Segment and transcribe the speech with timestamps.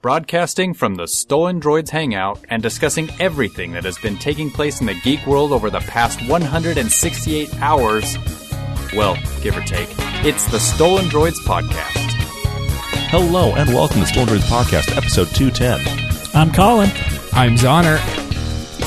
[0.00, 4.86] broadcasting from the Stolen Droids Hangout and discussing everything that has been taking place in
[4.86, 8.16] the geek world over the past 168 hours.
[8.94, 9.88] Well, give or take.
[10.24, 12.12] It's the Stolen Droids Podcast.
[13.10, 15.80] Hello and welcome to Stolen Droids Podcast, episode 210.
[16.32, 16.90] I'm Colin.
[17.32, 17.98] I'm Zoner.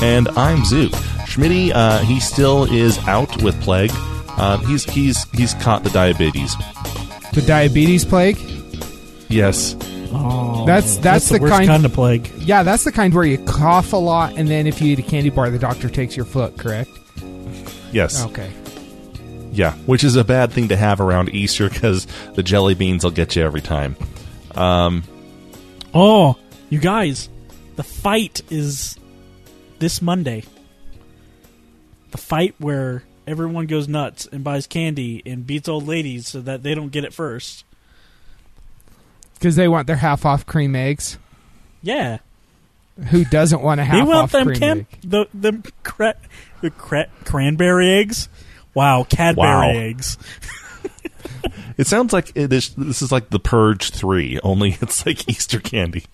[0.02, 0.94] And I'm Zook.
[1.28, 3.92] Schmitty, uh, he still is out with plague.
[3.94, 6.56] Uh, he's he's he's caught the diabetes.
[7.34, 8.38] The diabetes plague?
[9.28, 9.76] Yes.
[10.14, 12.30] Oh, That's- that's the, the worst kind- kind of plague.
[12.38, 15.04] Yeah, that's the kind where you cough a lot, and then if you eat a
[15.04, 16.90] candy bar, the doctor takes your foot, correct?
[17.92, 18.24] Yes.
[18.26, 18.50] Okay.
[19.52, 19.74] Yeah.
[19.86, 23.36] Which is a bad thing to have around Easter because the jelly beans will get
[23.36, 23.96] you every time.
[24.56, 25.04] Um,
[25.94, 26.38] Oh,
[26.70, 27.28] you guys,
[27.76, 28.98] the fight is
[29.80, 30.44] this Monday.
[32.12, 36.64] The fight where everyone goes nuts and buys candy and beats old ladies so that
[36.64, 37.66] they don't get it first.
[39.42, 41.18] Because they want their half off cream eggs.
[41.82, 42.20] Yeah,
[43.10, 44.88] Who doesn't want a half they want off them cream cam- egg?
[45.04, 46.16] the the cra-
[46.62, 48.30] the cra- cranberry eggs.
[48.76, 49.70] Wow, Cadbury Wow.
[49.72, 50.18] eggs.
[51.78, 55.60] it sounds like it is, this is like the Purge 3, only it's like Easter
[55.60, 56.06] candy.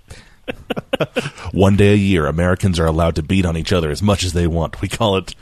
[1.51, 4.31] One day a year, Americans are allowed to beat on each other as much as
[4.31, 4.81] they want.
[4.81, 5.35] We call it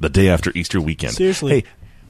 [0.00, 1.14] the day after Easter weekend.
[1.14, 1.60] Seriously.
[1.60, 1.64] Hey,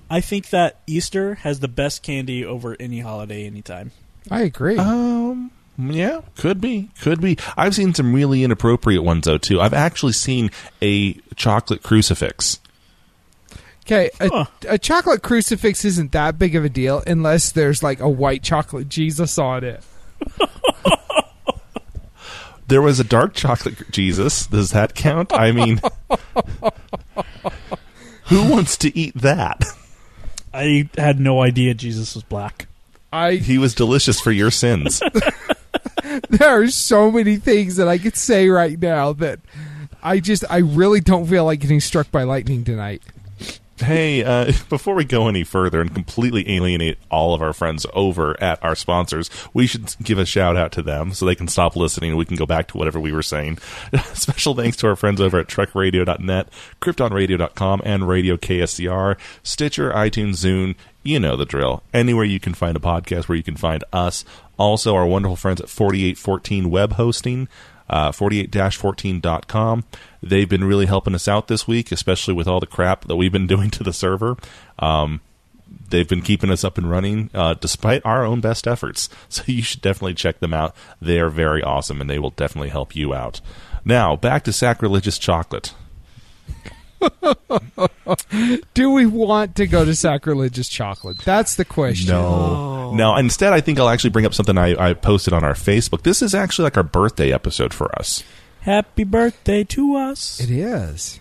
[0.09, 3.93] I think that Easter has the best candy over any holiday anytime.
[4.31, 4.77] I agree.
[4.79, 7.39] Um, yeah, could be, could be.
[7.57, 9.61] I've seen some really inappropriate ones though too.
[9.61, 10.51] I've actually seen
[10.83, 12.61] a chocolate crucifix.
[13.87, 14.45] Okay, a, Huh.
[14.69, 18.89] a chocolate crucifix isn't that big of a deal unless there's like a white chocolate
[18.89, 19.83] Jesus on it.
[22.69, 24.47] There was a dark chocolate Jesus.
[24.47, 25.33] Does that count?
[25.33, 25.81] I mean,
[28.25, 29.65] who wants to eat that?
[30.53, 32.68] I had no idea Jesus was black.
[33.13, 35.03] I He was delicious for your sins.
[36.31, 39.41] there are so many things that I could say right now that
[40.03, 43.03] I just I really don't feel like getting struck by lightning tonight.
[43.81, 48.41] Hey, uh, before we go any further and completely alienate all of our friends over
[48.43, 51.77] at our sponsors, we should give a shout out to them so they can stop
[51.77, 53.59] listening and we can go back to whatever we were saying.
[54.15, 56.49] Special thanks to our friends over at TrekRadio.net,
[56.81, 60.75] KryptonRadio.com, and Radio KSCR, Stitcher, iTunes, Zune.
[61.09, 61.83] You know the drill.
[61.95, 64.25] Anywhere you can find a podcast where you can find us.
[64.59, 67.49] Also, our wonderful friends at 4814 Web Hosting
[67.91, 69.85] uh, 48-14.com.
[70.23, 73.33] They've been really helping us out this week, especially with all the crap that we've
[73.33, 74.37] been doing to the server.
[74.79, 75.21] Um,
[75.89, 79.09] they've been keeping us up and running uh, despite our own best efforts.
[79.29, 80.75] So you should definitely check them out.
[81.01, 83.41] They are very awesome, and they will definitely help you out.
[83.85, 85.75] Now, back to sacrilegious chocolate.
[88.75, 91.19] Do we want to go to sacrilegious chocolate?
[91.19, 92.11] That's the question.
[92.11, 92.93] No.
[92.93, 96.03] No, instead, I think I'll actually bring up something I, I posted on our Facebook.
[96.03, 98.23] This is actually like our birthday episode for us.
[98.61, 100.41] Happy birthday to us.
[100.41, 101.21] It is.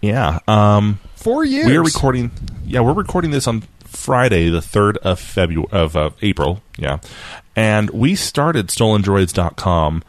[0.00, 0.40] Yeah.
[0.48, 1.66] Um, Four years.
[1.66, 2.30] We are recording.
[2.64, 6.62] Yeah, we're recording this on Friday, the third of February of uh, April.
[6.76, 6.98] Yeah,
[7.54, 10.02] and we started StolenDroids.com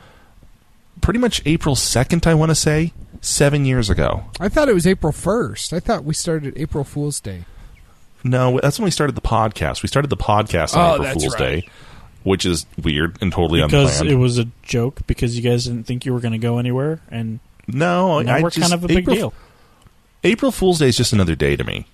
[1.02, 2.26] pretty much April second.
[2.26, 4.26] I want to say seven years ago.
[4.40, 5.74] I thought it was April 1st.
[5.74, 7.46] I thought we started April Fool's Day.
[8.24, 9.82] No, that's when we started the podcast.
[9.84, 11.40] We started the podcast on Oh, April Fool's right.
[11.40, 11.70] Day,
[12.24, 14.12] which is weird and totally because unplanned.
[14.14, 17.02] it was a joke because you guys didn't think you were going to go anywhere
[17.10, 19.34] and no, now I we're just, kind of a big April, deal.
[20.26, 21.86] April Fool's Day is just another day to me.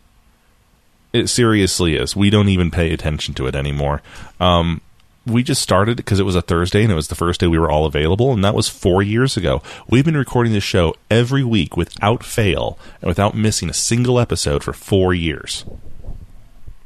[1.13, 2.16] It seriously is.
[2.16, 4.01] We don't even pay attention to it anymore.
[4.40, 4.81] Um,
[5.29, 7.59] we just started because it was a Thursday and it was the first day we
[7.59, 9.62] were all available, and that was four years ago.
[9.88, 14.63] We've been recording this show every week without fail and without missing a single episode
[14.63, 15.66] for four years.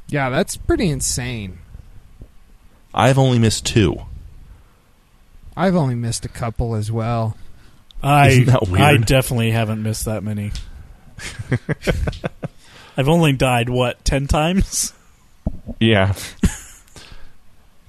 [0.08, 1.58] Yeah, that's pretty insane.
[2.92, 3.96] I've only missed two.
[5.56, 7.36] I've only missed a couple as well.
[8.02, 8.82] I Isn't that weird?
[8.82, 10.52] I definitely haven't missed that many.
[12.96, 14.92] I've only died what ten times.
[15.80, 16.14] Yeah.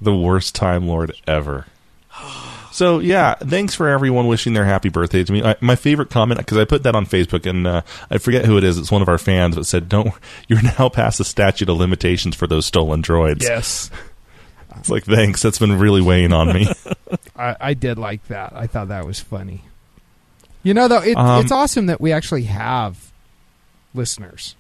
[0.01, 1.65] The worst Time Lord ever.
[2.71, 5.41] So yeah, thanks for everyone wishing their happy birthday to me.
[5.43, 7.81] I, my favorite comment because I put that on Facebook and uh,
[8.11, 8.77] I forget who it is.
[8.77, 10.13] It's one of our fans, but said, "Don't
[10.49, 13.89] you're now past the statute of limitations for those stolen droids." Yes.
[14.77, 15.41] It's like thanks.
[15.41, 16.67] That's been really weighing on me.
[17.35, 18.51] I, I did like that.
[18.53, 19.61] I thought that was funny.
[20.63, 23.11] You know, though, it, Um, it's awesome that we actually have
[23.93, 24.55] listeners.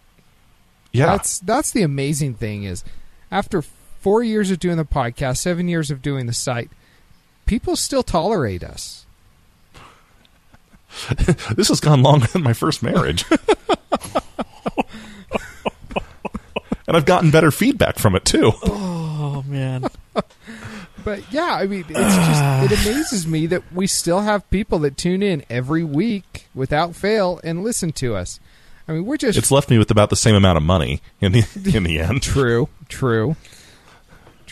[0.93, 2.85] yeah, That's that's the amazing thing is
[3.29, 3.61] after
[4.05, 6.69] four years of doing the podcast, seven years of doing the site,
[7.47, 9.07] people still tolerate us.
[11.55, 13.25] this has gone longer than my first marriage.
[16.87, 18.51] and I've gotten better feedback from it too.
[19.27, 19.87] Oh man,
[21.03, 24.97] But yeah, I mean, it's just it amazes me that we still have people that
[24.97, 28.39] tune in every week without fail and listen to us.
[28.87, 31.31] I mean, we're just It's left me with about the same amount of money in
[31.31, 31.43] the
[31.73, 32.21] in the end.
[32.21, 33.35] true, true,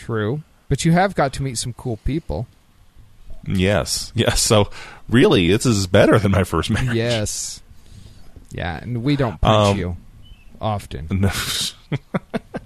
[0.04, 0.42] true.
[0.68, 2.46] But you have got to meet some cool people.
[3.46, 4.40] Yes, yes.
[4.40, 4.70] So
[5.08, 6.94] really, this is better than my first marriage.
[6.94, 7.62] Yes,
[8.50, 9.96] yeah, and we don't punch Um, you
[10.60, 11.08] often.
[11.10, 11.30] No.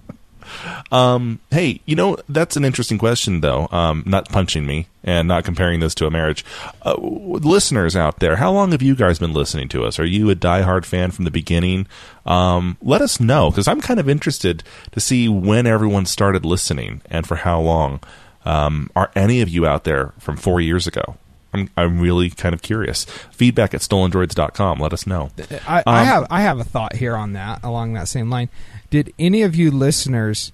[0.91, 3.69] um, hey, you know that's an interesting question, though.
[3.71, 6.45] Um, not punching me and not comparing this to a marriage.
[6.83, 9.99] Uh, listeners out there, how long have you guys been listening to us?
[9.99, 11.87] Are you a diehard fan from the beginning?
[12.27, 14.63] Um, let us know because I'm kind of interested
[14.93, 18.01] to see when everyone started listening and for how long.
[18.45, 21.17] Um, are any of you out there from four years ago?
[21.53, 23.05] I'm, I'm really kind of curious.
[23.31, 24.79] Feedback at stolendroids.com.
[24.81, 25.31] Let us know.
[25.67, 28.49] I, I Um, have I have a thought here on that along that same line.
[28.91, 30.53] Did any of you listeners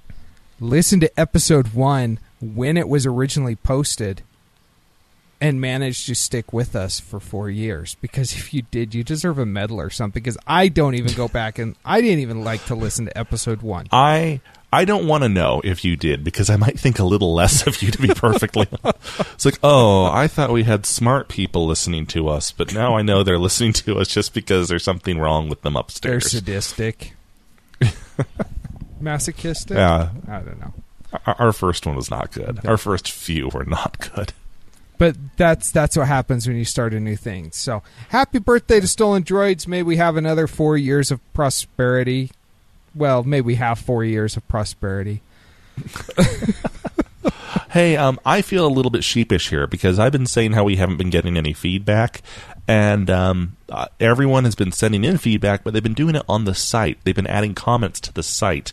[0.64, 4.22] listen to episode one when it was originally posted
[5.40, 7.96] and managed to stick with us for four years?
[8.00, 10.22] Because if you did, you deserve a medal or something.
[10.22, 13.62] Because I don't even go back and I didn't even like to listen to episode
[13.62, 13.86] one.
[13.92, 14.40] I
[14.74, 17.64] I don't want to know if you did because I might think a little less
[17.64, 18.66] of you to be perfectly.
[19.32, 23.02] it's like, oh, I thought we had smart people listening to us, but now I
[23.02, 27.12] know they're listening to us just because there's something wrong with them upstairs They're sadistic,
[29.04, 29.76] masochistic.
[29.76, 30.74] Yeah, I don't know.
[31.26, 32.64] our, our first one was not good.
[32.66, 34.32] Our first few were not good.
[34.96, 37.50] But that's that's what happens when you start a new thing.
[37.52, 39.66] So happy birthday to Stolen Droids.
[39.66, 42.30] May we have another four years of prosperity.
[42.94, 45.20] Well, may we have four years of prosperity.
[47.70, 50.76] Hey, um, I feel a little bit sheepish here because I've been saying how we
[50.76, 52.22] haven't been getting any feedback,
[52.66, 56.44] and um, uh, everyone has been sending in feedback, but they've been doing it on
[56.44, 56.98] the site.
[57.04, 58.72] They've been adding comments to the site,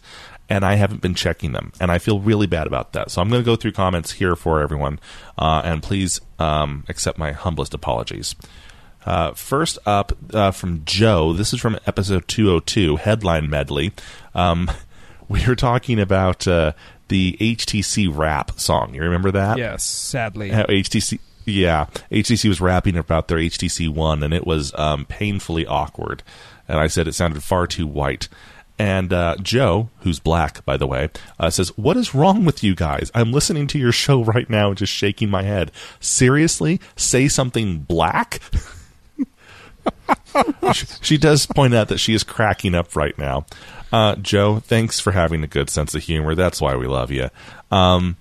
[0.50, 3.12] and I haven't been checking them, and I feel really bad about that.
[3.12, 5.00] So I'm going to go through comments here for everyone,
[5.38, 8.36] uh, and please um, accept my humblest apologies.
[9.06, 11.34] Uh, first up uh, from Joe.
[11.34, 13.94] This is from episode 202, headline medley.
[14.36, 14.70] Um,
[15.28, 16.74] we were talking about uh,
[17.08, 18.94] the HTC rap song.
[18.94, 19.58] You remember that?
[19.58, 20.50] Yes, sadly.
[20.50, 21.20] How HTC.
[21.46, 26.24] Yeah, HTC was rapping about their HTC One, and it was um, painfully awkward.
[26.68, 28.28] And I said it sounded far too white.
[28.80, 31.10] And uh, Joe, who's black, by the way,
[31.40, 33.12] uh, says, "What is wrong with you guys?
[33.14, 35.72] I'm listening to your show right now and just shaking my head.
[36.00, 38.40] Seriously, say something black."
[41.02, 43.46] she, does point out that she is cracking up right now.
[43.92, 46.36] Uh, Joe, thanks for having a good sense of humor.
[46.36, 47.30] That's why we love you.
[47.72, 48.18] Um,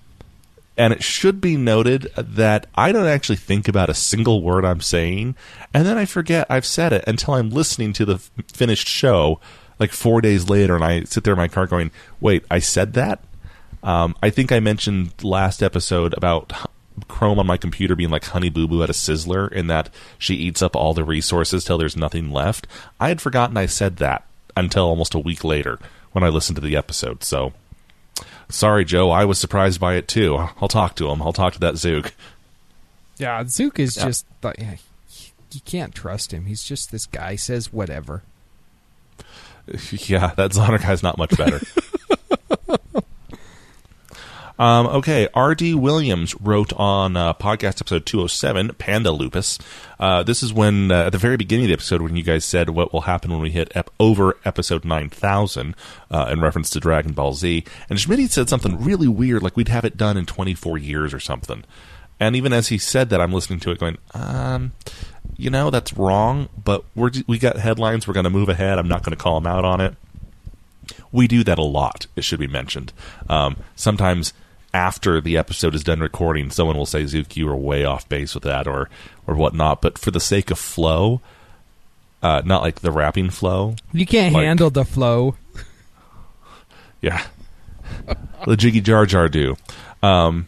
[0.81, 4.81] and it should be noted that I don't actually think about a single word I'm
[4.81, 5.35] saying,
[5.75, 9.39] and then I forget I've said it until I'm listening to the f- finished show,
[9.77, 12.93] like four days later, and I sit there in my car going, "Wait, I said
[12.93, 13.23] that."
[13.83, 16.51] Um, I think I mentioned last episode about
[17.07, 20.33] Chrome on my computer being like Honey Boo Boo at a Sizzler, in that she
[20.33, 22.65] eats up all the resources till there's nothing left.
[22.99, 24.23] I had forgotten I said that
[24.57, 25.77] until almost a week later
[26.11, 27.23] when I listened to the episode.
[27.23, 27.53] So
[28.51, 29.09] Sorry, Joe.
[29.11, 30.35] I was surprised by it too.
[30.61, 31.21] I'll talk to him.
[31.21, 32.13] I'll talk to that Zook.
[33.17, 34.05] Yeah, Zook is Yeah.
[34.05, 36.45] just like you can't trust him.
[36.45, 38.23] He's just this guy says whatever.
[39.91, 41.59] yeah, that Zoner guy's not much better.
[44.61, 45.73] um, okay, R.D.
[45.73, 49.57] Williams wrote on uh, podcast episode 207, Panda Lupus.
[49.99, 52.45] Uh, this is when, uh, at the very beginning of the episode, when you guys
[52.45, 55.75] said what will happen when we hit ep- over episode 9000
[56.11, 57.63] uh, in reference to Dragon Ball Z.
[57.89, 61.19] And Schmidt said something really weird, like we'd have it done in 24 years or
[61.19, 61.63] something.
[62.19, 64.73] And even as he said that, I'm listening to it going, um,
[65.37, 68.07] you know, that's wrong, but we're, we got headlines.
[68.07, 68.77] We're going to move ahead.
[68.77, 69.95] I'm not going to call him out on it.
[71.11, 72.93] We do that a lot, it should be mentioned.
[73.27, 74.33] Um, sometimes
[74.73, 78.33] after the episode is done recording, someone will say, Zook, you were way off base
[78.33, 78.89] with that or,
[79.27, 79.81] or whatnot.
[79.81, 81.21] But for the sake of flow,
[82.23, 85.35] uh, not like the rapping flow, You can't Like- handle the flow.
[87.01, 87.23] Yeah.
[88.45, 89.57] the Jiggy Jar Jar do.
[90.03, 90.47] Um,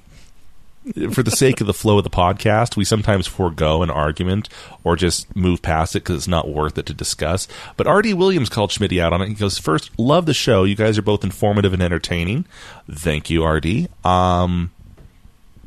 [1.11, 4.49] for the sake of the flow of the podcast, we sometimes forego an argument
[4.83, 7.47] or just move past it because it's not worth it to discuss.
[7.77, 8.13] But R.D.
[8.13, 9.29] Williams called Schmitty out on it.
[9.29, 10.63] He goes, First, love the show.
[10.63, 12.45] You guys are both informative and entertaining.
[12.91, 13.87] Thank you, R.D.
[14.03, 14.71] Um,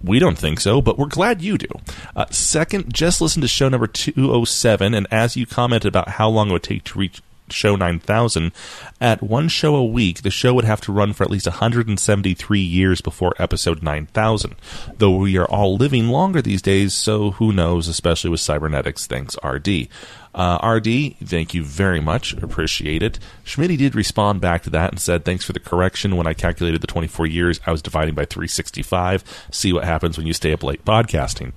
[0.04, 1.68] we don't think so, but we're glad you do.
[2.14, 6.50] Uh, second, just listen to show number 207, and as you commented about how long
[6.50, 8.52] it would take to reach show 9000,
[9.00, 12.60] at one show a week, the show would have to run for at least 173
[12.60, 14.54] years before episode 9000.
[14.98, 19.06] Though we are all living longer these days, so who knows, especially with cybernetics.
[19.06, 19.88] Thanks, RD.
[20.34, 22.34] Uh, RD, thank you very much.
[22.34, 23.18] Appreciate it.
[23.44, 26.16] Schmitty did respond back to that and said, Thanks for the correction.
[26.16, 29.24] When I calculated the 24 years, I was dividing by 365.
[29.50, 31.52] See what happens when you stay up late podcasting.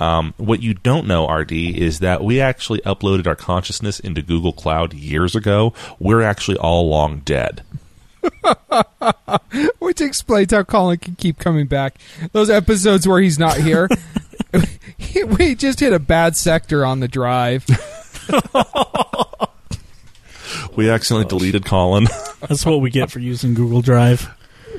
[0.00, 4.52] Um, what you don't know, RD, is that we actually uploaded our consciousness into Google
[4.52, 5.72] Cloud years ago.
[5.98, 7.62] We're actually all long dead.
[9.78, 11.98] Which explains how Colin can keep coming back.
[12.32, 13.88] Those episodes where he's not here,
[15.38, 17.66] we just hit a bad sector on the drive.
[20.74, 22.06] We accidentally deleted Colin.
[22.40, 24.28] That's what we get for using Google Drive.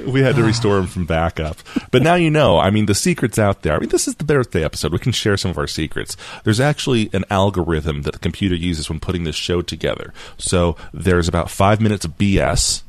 [0.05, 1.57] We had to restore him from backup.
[1.91, 2.59] But now you know.
[2.59, 3.75] I mean, the secret's out there.
[3.75, 4.91] I mean, this is the birthday episode.
[4.91, 6.15] We can share some of our secrets.
[6.43, 10.13] There's actually an algorithm that the computer uses when putting this show together.
[10.37, 12.83] So there's about five minutes of BS.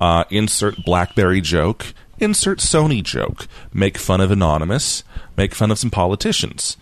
[0.00, 1.92] Uh, insert BlackBerry joke.
[2.18, 3.46] Insert Sony joke.
[3.72, 5.04] Make fun of Anonymous.
[5.36, 6.76] Make fun of some politicians.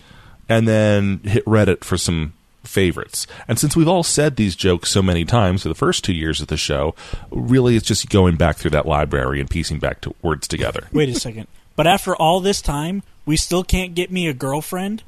[0.48, 2.32] And then hit Reddit for some
[2.68, 3.26] favorites.
[3.48, 6.40] And since we've all said these jokes so many times for the first two years
[6.40, 6.94] of the show,
[7.30, 10.88] really it's just going back through that library and piecing back to words together.
[10.92, 11.48] Wait a second.
[11.76, 15.02] But after all this time, we still can't get me a girlfriend?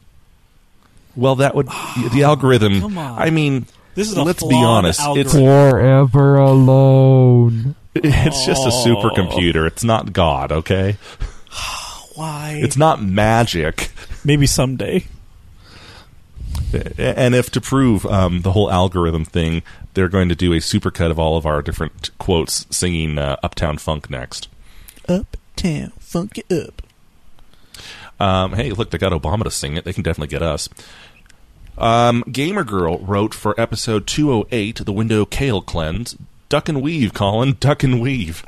[1.17, 2.81] Well, that would the ah, algorithm.
[2.81, 3.21] Come on.
[3.21, 5.01] I mean, This is a let's be flawed honest.
[5.17, 5.33] It's.
[5.33, 7.75] Forever alone.
[7.95, 9.65] it's just a supercomputer.
[9.65, 9.67] Oh.
[9.67, 10.53] It's not God.
[10.53, 10.97] Okay,
[12.15, 12.61] Why?
[12.63, 13.91] it's not magic.
[14.25, 15.05] Maybe someday.
[16.99, 19.63] And if to prove um, the whole algorithm thing,
[19.95, 23.79] they're going to do a supercut of all of our different quotes singing uh, "Uptown
[23.79, 24.49] Funk" next.
[25.09, 26.83] Uptown, funk it up.
[28.21, 29.85] Um, hey, look, they got Obama to sing it.
[29.85, 30.69] They can definitely get us.
[31.79, 36.17] Um, Gamer Girl wrote for episode 208, the Window Kale Cleanse.
[36.51, 37.57] Duck and weave, Colin.
[37.59, 38.45] Duck and weave.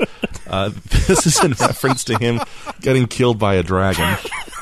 [0.46, 0.70] Uh,
[1.06, 2.40] this is in reference to him
[2.80, 4.16] getting killed by a dragon.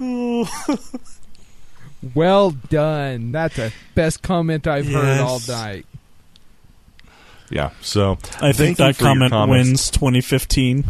[2.14, 3.32] Well done.
[3.32, 5.84] That's the best comment I've heard all night.
[7.50, 10.84] Yeah, so I think that comment wins 2015.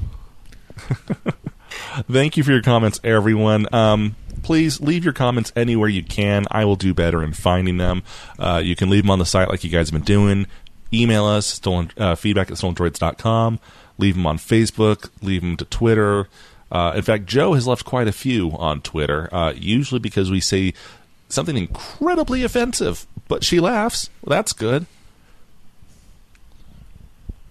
[2.10, 3.66] Thank you for your comments, everyone.
[3.74, 6.44] Um, please leave your comments anywhere you can.
[6.50, 8.02] I will do better in finding them.
[8.38, 10.46] Uh, you can leave them on the site like you guys have been doing.
[10.92, 13.58] Email us, stolen, uh, feedback at stolendroids.com.
[13.98, 15.10] Leave them on Facebook.
[15.22, 16.28] Leave them to Twitter.
[16.70, 20.40] Uh, in fact, Joe has left quite a few on Twitter, uh, usually because we
[20.40, 20.72] say
[21.28, 24.08] something incredibly offensive, but she laughs.
[24.22, 24.86] Well, that's good.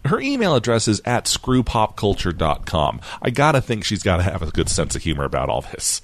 [0.06, 3.02] Her email address is at screwpopculture.com.
[3.22, 6.02] I gotta think she's gotta have a good sense of humor about all this.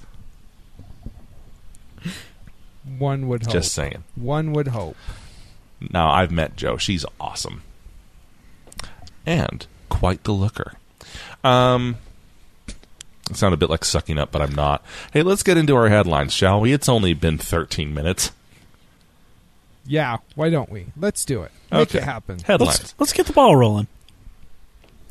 [2.98, 3.52] One would hope.
[3.52, 4.04] Just saying.
[4.14, 4.96] One would hope.
[5.90, 6.76] Now, I've met Joe.
[6.76, 7.62] She's awesome.
[9.24, 10.74] And quite the looker.
[11.42, 11.96] Um,
[13.30, 14.84] I sound a bit like sucking up, but I'm not.
[15.12, 16.72] Hey, let's get into our headlines, shall we?
[16.72, 18.30] It's only been 13 minutes.
[19.84, 20.86] Yeah, why don't we?
[20.96, 21.52] Let's do it.
[21.70, 21.98] Make Okay.
[21.98, 22.38] it happen.
[22.40, 22.78] Headlines.
[22.80, 23.86] Let's, let's get the ball rolling.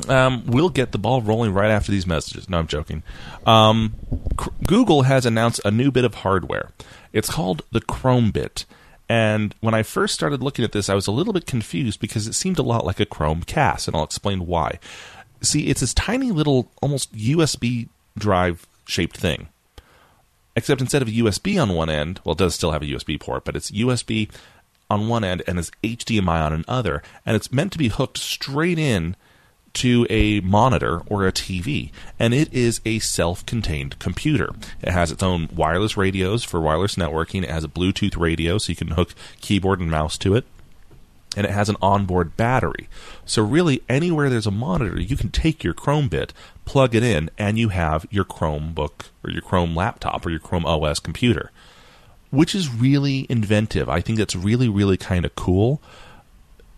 [0.10, 2.50] Um, we'll get the ball rolling right after these messages.
[2.50, 3.02] No, I'm joking.
[3.46, 3.94] Um,
[4.42, 6.72] C- Google has announced a new bit of hardware.
[7.14, 8.66] It's called the Chromebit.
[9.08, 12.28] And when I first started looking at this, I was a little bit confused because
[12.28, 14.80] it seemed a lot like a Chromecast, and I'll explain why.
[15.42, 19.50] See, it's this tiny little, almost USB drive shaped thing.
[20.56, 23.20] Except instead of a USB on one end, well, it does still have a USB
[23.20, 24.30] port, but it's USB
[24.90, 28.80] on one end and it's HDMI on another, and it's meant to be hooked straight
[28.80, 29.16] in
[29.74, 34.54] to a monitor or a TV, and it is a self-contained computer.
[34.82, 37.44] It has its own wireless radios for wireless networking.
[37.44, 40.46] It has a Bluetooth radio, so you can hook keyboard and mouse to it
[41.36, 42.88] and it has an onboard battery.
[43.26, 46.32] So really, anywhere there's a monitor, you can take your Chromebit,
[46.64, 50.66] plug it in, and you have your Chromebook or your Chrome laptop or your Chrome
[50.66, 51.52] OS computer,
[52.32, 53.90] which is really inventive.
[53.90, 55.82] I think that's really, really kind of cool.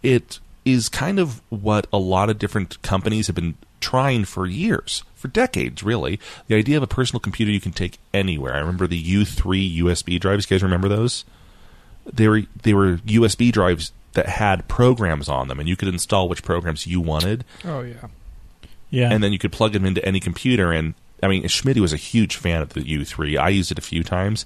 [0.04, 5.04] It is kind of what a lot of different companies have been trying for years,
[5.16, 6.20] for decades, really.
[6.48, 8.56] The idea of a personal computer you can take anywhere.
[8.56, 10.50] I remember the U3 USB drives.
[10.50, 11.26] You guys remember those?
[12.06, 16.28] They were they were USB drives that had programs on them, and you could install
[16.28, 18.08] which programs you wanted, Oh yeah.
[18.90, 19.12] Yeah.
[19.12, 20.72] and then you could plug them into any computer.
[20.72, 20.94] And
[21.24, 23.38] I mean, Schmidt was a huge fan of the U3.
[23.38, 24.46] I used it a few times,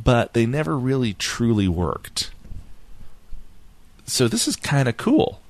[0.00, 2.30] but they never really truly worked.
[4.06, 5.40] So this is kind of cool.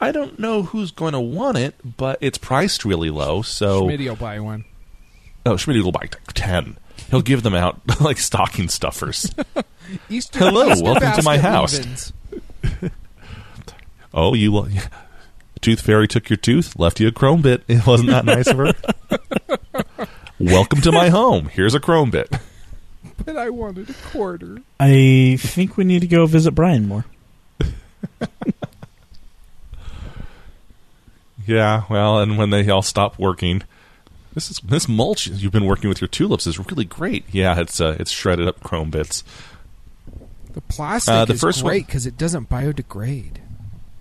[0.00, 4.08] I don't know who's going to want it, but it's priced really low, so Schmitty
[4.08, 4.64] will buy one.
[5.44, 6.76] Oh, Schmidt will buy ten.
[7.10, 9.32] He'll give them out like stocking stuffers.
[10.10, 11.78] Easter, Hello, Easter welcome to my house.
[11.78, 12.12] leave-ins.
[14.14, 14.66] Oh, you will.
[15.60, 17.62] Tooth Fairy took your tooth, left you a chrome bit.
[17.68, 18.72] It wasn't that nice of her.
[20.40, 21.46] Welcome to my home.
[21.48, 22.32] Here's a chrome bit.
[23.24, 24.62] But I wanted a quarter.
[24.80, 27.04] I think we need to go visit Brian more.
[31.46, 33.62] Yeah, well, and when they all stop working,
[34.34, 37.24] this is this mulch you've been working with your tulips is really great.
[37.30, 39.22] Yeah, it's uh, it's shredded up chrome bits.
[40.56, 43.36] The plastic Uh, the is first great because it doesn't biodegrade.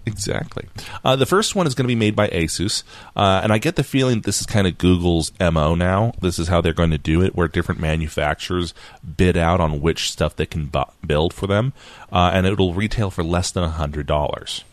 [0.05, 0.69] Exactly.
[1.03, 2.83] Uh, the first one is going to be made by Asus,
[3.13, 6.13] uh, and I get the feeling this is kind of Google's mo now.
[6.21, 8.73] This is how they're going to do it, where different manufacturers
[9.17, 11.73] bid out on which stuff they can bu- build for them,
[12.09, 14.63] uh, and it'll retail for less than hundred dollars.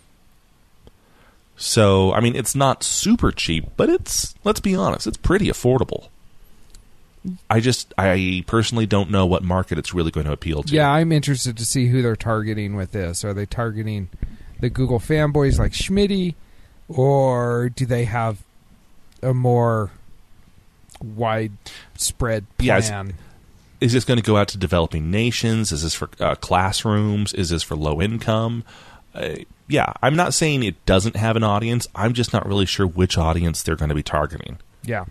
[1.56, 6.10] So, I mean, it's not super cheap, but it's let's be honest, it's pretty affordable.
[7.48, 10.74] I just, I personally don't know what market it's really going to appeal to.
[10.74, 13.24] Yeah, I'm interested to see who they're targeting with this.
[13.24, 14.08] Are they targeting
[14.60, 16.34] the Google fanboys like Schmitty,
[16.88, 18.42] or do they have
[19.22, 19.92] a more
[21.02, 23.14] widespread Yeah, plan?
[23.80, 25.72] is this going to go out to developing nations?
[25.72, 27.32] Is this for uh, classrooms?
[27.34, 28.64] Is this for low income?
[29.14, 29.36] Uh,
[29.68, 31.86] yeah, I'm not saying it doesn't have an audience.
[31.94, 34.58] I'm just not really sure which audience they're going to be targeting.
[34.82, 35.04] yeah,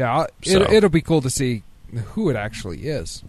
[0.00, 0.26] yeah.
[0.42, 1.62] So- It, it'll be cool to see
[2.14, 3.22] who it actually is.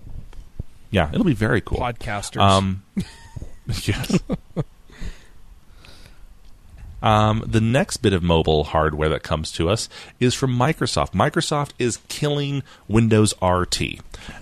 [0.91, 1.79] Yeah, it'll be very cool.
[1.79, 2.41] Podcasters.
[2.41, 2.83] Um,
[3.85, 4.19] yes.
[7.01, 11.13] Um, the next bit of mobile hardware that comes to us is from Microsoft.
[11.13, 13.81] Microsoft is killing Windows RT.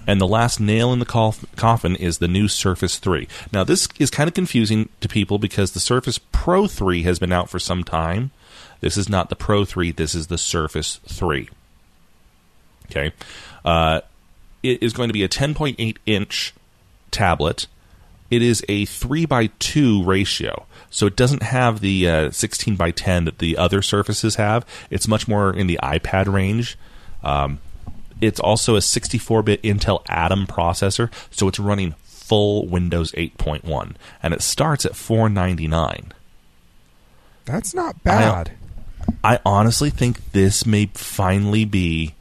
[0.06, 3.30] And the last nail in the cof- coffin is the new Surface 3.
[3.54, 7.32] Now, this is kind of confusing to people because the Surface Pro 3 has been
[7.32, 8.32] out for some time.
[8.82, 11.48] This is not the Pro 3, this is the Surface 3.
[12.90, 13.12] Okay.
[13.64, 14.02] Uh,
[14.64, 16.54] it is going to be a 10.8 inch
[17.12, 17.68] tablet.
[18.30, 20.66] It is a 3 by 2 ratio.
[20.90, 24.66] So it doesn't have the uh, 16 by 10 that the other Surfaces have.
[24.90, 26.78] It's much more in the iPad range.
[27.24, 27.60] Um,
[28.22, 33.96] it's also a 64 bit Intel Atom processor, so it's running full Windows 8.1.
[34.22, 36.14] And it starts at 499
[37.46, 38.52] That's not bad.
[39.24, 42.14] I honestly think this may finally be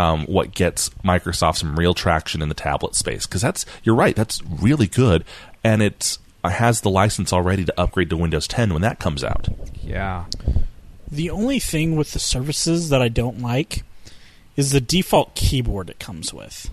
[0.00, 4.16] um, what gets Microsoft some real traction in the tablet space because that's you're right
[4.16, 5.24] that's really good
[5.62, 9.48] and it has the license already to upgrade to Windows 10 when that comes out.
[9.82, 10.24] yeah.
[11.12, 13.82] The only thing with the Surfaces that I don't like
[14.56, 16.70] is the default keyboard it comes with,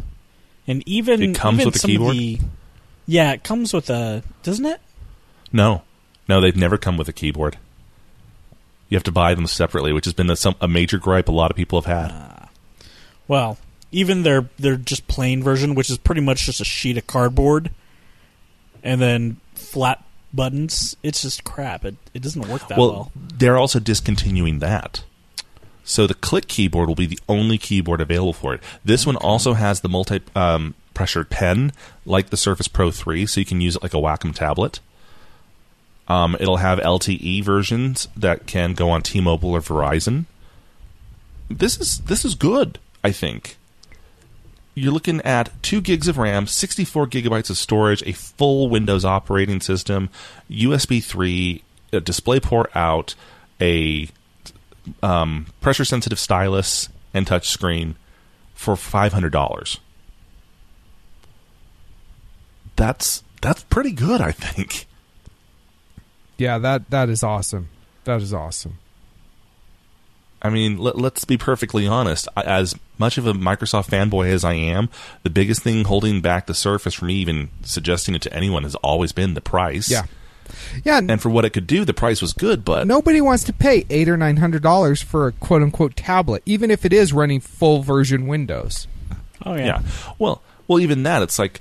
[0.68, 2.16] and even It comes even with a some of keyboard?
[2.16, 2.40] the-
[3.08, 4.80] yeah, it comes with a doesn't it?
[5.52, 5.82] No,
[6.30, 7.58] no, they've never come with a keyboard.
[8.90, 11.32] You have to buy them separately, which has been a, some, a major gripe a
[11.32, 12.37] lot of people have had.
[13.28, 13.58] Well,
[13.92, 17.72] even their their just plain version, which is pretty much just a sheet of cardboard,
[18.84, 20.96] and then flat buttons.
[21.04, 21.86] It's just crap.
[21.86, 23.12] It it doesn't work that well, well.
[23.16, 25.04] they're also discontinuing that.
[25.84, 28.62] So the click keyboard will be the only keyboard available for it.
[28.84, 31.72] This one also has the multi um, pressure pen,
[32.06, 34.82] like the Surface Pro 3, so you can use it like a Wacom tablet.
[36.10, 40.26] Um, it'll have LTE versions that can go on T-Mobile or Verizon.
[41.50, 43.56] This is this is good, I think.
[44.76, 49.62] You're looking at two gigs of RAM, 64 gigabytes of storage, a full Windows operating
[49.62, 50.10] system,
[50.52, 53.16] USB 3, a DisplayPort out,
[53.62, 54.10] a
[55.02, 57.96] um, pressure sensitive stylus, and touchscreen
[58.54, 59.80] for $500.
[62.76, 64.86] That's that's pretty good, I think.
[66.38, 67.70] Yeah, that that is awesome.
[68.04, 68.80] That is awesome.
[70.48, 72.28] I mean, let, let's be perfectly honest.
[72.36, 74.90] I- As much of a Microsoft fanboy as I am,
[75.24, 78.76] the biggest thing holding back the Surface from me even suggesting it to anyone has
[78.76, 79.90] always been the price.
[79.92, 80.04] Yeah.
[80.86, 83.54] Yeah, And for what it could do, the price was good, but nobody wants to
[83.54, 87.12] pay eight or nine hundred dollars for a quote unquote tablet, even if it is
[87.12, 88.88] running full version Windows.
[89.46, 89.66] Oh yeah.
[89.66, 89.82] yeah.
[90.18, 91.60] Well, well, even that, it's like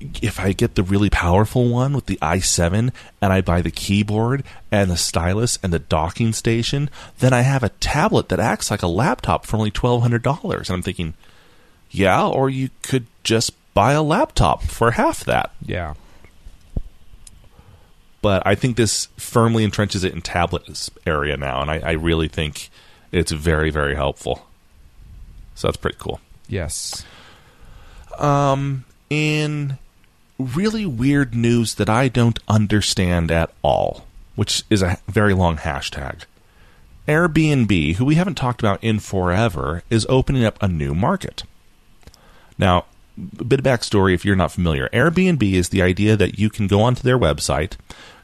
[0.00, 4.44] if I get the really powerful one with the i7 and I buy the keyboard
[4.70, 8.82] and the stylus and the docking station, then I have a tablet that acts like
[8.82, 10.68] a laptop for only twelve hundred dollars.
[10.68, 11.14] And I'm thinking,
[11.90, 15.52] yeah, or you could just buy a laptop for half that.
[15.64, 15.94] Yeah.
[18.22, 22.28] But I think this firmly entrenches it in tablet area now, and I, I really
[22.28, 22.70] think
[23.12, 24.46] it's very, very helpful.
[25.54, 26.20] So that's pretty cool.
[26.48, 27.04] Yes.
[28.18, 29.78] Um, in
[30.38, 36.24] really weird news that I don't understand at all, which is a very long hashtag.
[37.08, 41.44] Airbnb, who we haven't talked about in forever, is opening up a new market.
[42.58, 42.86] Now,
[43.38, 44.88] a bit of backstory if you're not familiar.
[44.92, 47.76] Airbnb is the idea that you can go onto their website,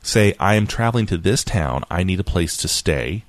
[0.03, 3.25] say, I am traveling to this town, I need a place to stay,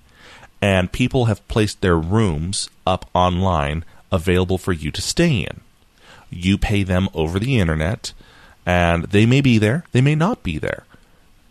[0.61, 5.61] and people have placed their rooms up online available for you to stay in.
[6.29, 8.13] You pay them over the internet,
[8.65, 10.85] and they may be there, they may not be there.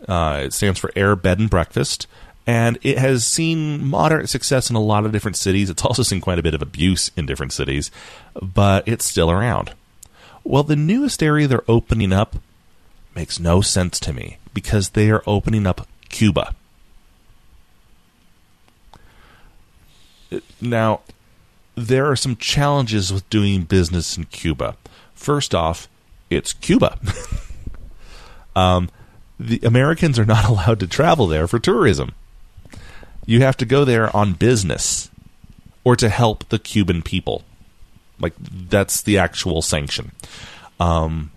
[0.09, 2.07] Uh, it stands for Air Bed and Breakfast,
[2.47, 5.71] and it has seen moderate success in a lot of different cities.
[5.71, 7.91] It's also seen quite a bit of abuse in different cities,
[8.41, 9.75] but it's still around.
[10.45, 12.37] Well, the newest area they're opening up
[13.15, 16.55] makes no sense to me because they are opening up Cuba.
[20.61, 21.01] Now,
[21.75, 24.77] there are some challenges with doing business in Cuba.
[25.15, 25.89] First off,
[26.37, 26.99] it's Cuba.
[28.57, 28.89] um,
[29.39, 32.13] the Americans are not allowed to travel there for tourism.
[33.27, 35.11] You have to go there on business
[35.85, 37.43] or to help the Cuban people.
[38.21, 40.13] Like that's the actual sanction.
[40.79, 41.31] Um,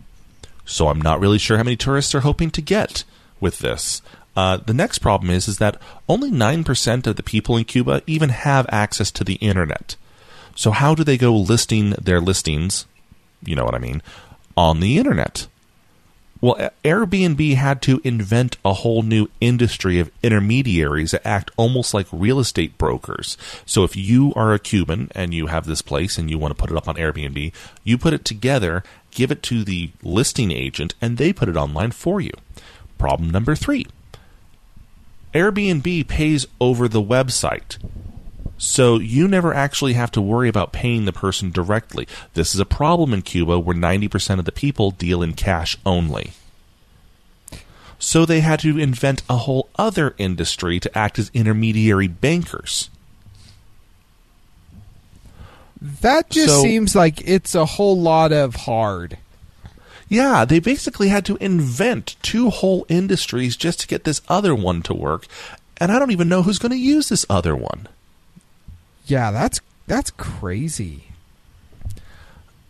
[0.65, 3.03] so I'm not really sure how many tourists are hoping to get
[3.39, 4.01] with this.
[4.35, 5.79] Uh, the next problem is is that
[6.09, 9.95] only nine percent of the people in Cuba even have access to the internet.
[10.55, 12.85] So how do they go listing their listings?
[13.43, 14.01] You know what I mean
[14.57, 15.47] on the internet.
[16.41, 22.07] Well, Airbnb had to invent a whole new industry of intermediaries that act almost like
[22.11, 23.37] real estate brokers.
[23.65, 26.61] So if you are a Cuban and you have this place and you want to
[26.61, 27.51] put it up on Airbnb,
[27.83, 31.91] you put it together, give it to the listing agent, and they put it online
[31.91, 32.33] for you.
[32.97, 33.87] Problem number three
[35.33, 37.77] Airbnb pays over the website.
[38.57, 42.07] So you never actually have to worry about paying the person directly.
[42.33, 46.31] This is a problem in Cuba where 90% of the people deal in cash only.
[47.99, 52.89] So they had to invent a whole other industry to act as intermediary bankers.
[55.81, 59.17] That just So- seems like it's a whole lot of hard.
[60.07, 64.81] Yeah, they basically had to invent two whole industries just to get this other one
[64.83, 65.27] to work.
[65.77, 67.87] And I don't even know who's going to use this other one.
[69.05, 71.05] Yeah, that's that's crazy.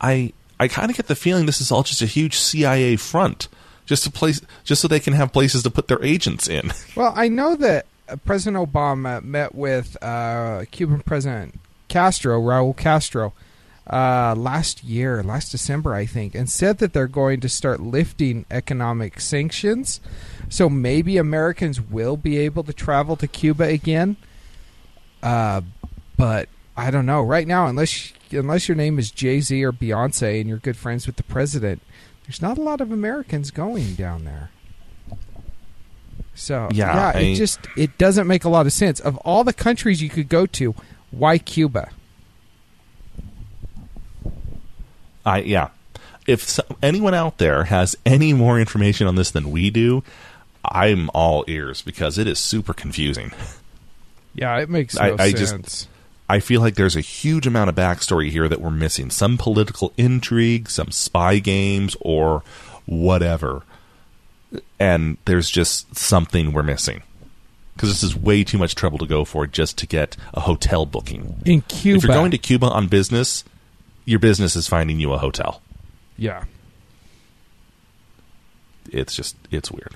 [0.02, 3.48] I I kind of get the feeling this is all just a huge CIA front,
[3.86, 6.72] just to place, just so they can have places to put their agents in.
[6.96, 13.34] Well, I know that uh, President Obama met with uh, Cuban President Castro, Raul Castro,
[13.90, 18.46] uh, last year, last December, I think, and said that they're going to start lifting
[18.50, 20.00] economic sanctions.
[20.50, 24.16] So maybe Americans will be able to travel to Cuba again.
[25.22, 25.62] Uh,
[26.18, 27.22] but I don't know.
[27.22, 31.08] Right now, unless unless your name is Jay Z or Beyonce and you're good friends
[31.08, 31.82] with the president,
[32.26, 34.50] there's not a lot of Americans going down there.
[36.34, 39.00] So Yeah, yeah, I- it just it doesn't make a lot of sense.
[39.00, 40.76] Of all the countries you could go to,
[41.12, 41.90] why Cuba?
[45.26, 45.70] I yeah.
[46.28, 50.04] If so, anyone out there has any more information on this than we do,
[50.64, 53.32] I'm all ears because it is super confusing.
[54.34, 55.88] Yeah, it makes no I just- sense.
[56.28, 59.10] I feel like there's a huge amount of backstory here that we're missing.
[59.12, 62.44] Some political intrigue, some spy games, or
[62.86, 63.62] whatever.
[64.80, 67.04] And there's just something we're missing.
[67.76, 70.86] Because this is way too much trouble to go for just to get a hotel
[70.86, 71.42] booking.
[71.46, 73.44] In Cuba, If you're going to Cuba on business,
[74.06, 75.62] your business is finding you a hotel.
[76.18, 76.46] yeah,
[78.92, 79.96] It's just, it's weird.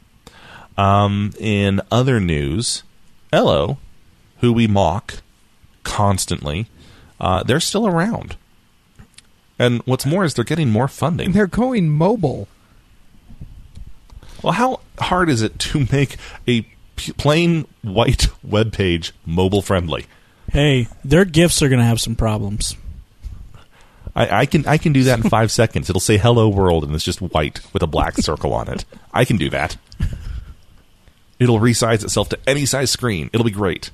[0.77, 2.83] Um, in other news,
[3.31, 3.77] Ello,
[4.41, 5.21] who we mock
[5.89, 6.67] constantly,
[7.19, 8.37] uh, they're still around.
[9.57, 11.31] And what's more is they're getting more and funding.
[11.31, 12.47] they're going mobile.
[14.41, 16.15] Well, how hard is it to make
[16.47, 16.61] a
[16.95, 20.05] p- plain white web page mobile friendly?
[20.51, 22.75] Hey, their gifts are going to have some problems.
[24.15, 25.89] I, I can I can do that in five seconds.
[25.89, 28.85] It'll say "Hello World" and it's just white with a black circle on it.
[29.13, 29.77] I can do that.
[31.37, 33.29] It'll resize itself to any size screen.
[33.33, 33.91] It'll be great.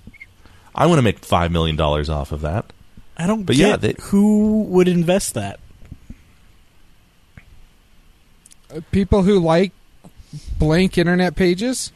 [0.76, 2.72] I want to make five million dollars off of that.
[3.18, 5.60] I don't But get yeah, they- who would invest that.
[8.74, 9.72] Uh, People who like
[10.60, 11.92] blank internet pages.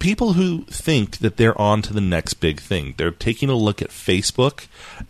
[0.00, 2.94] people who think that they're on to the next big thing.
[2.98, 4.66] They're taking a look at Facebook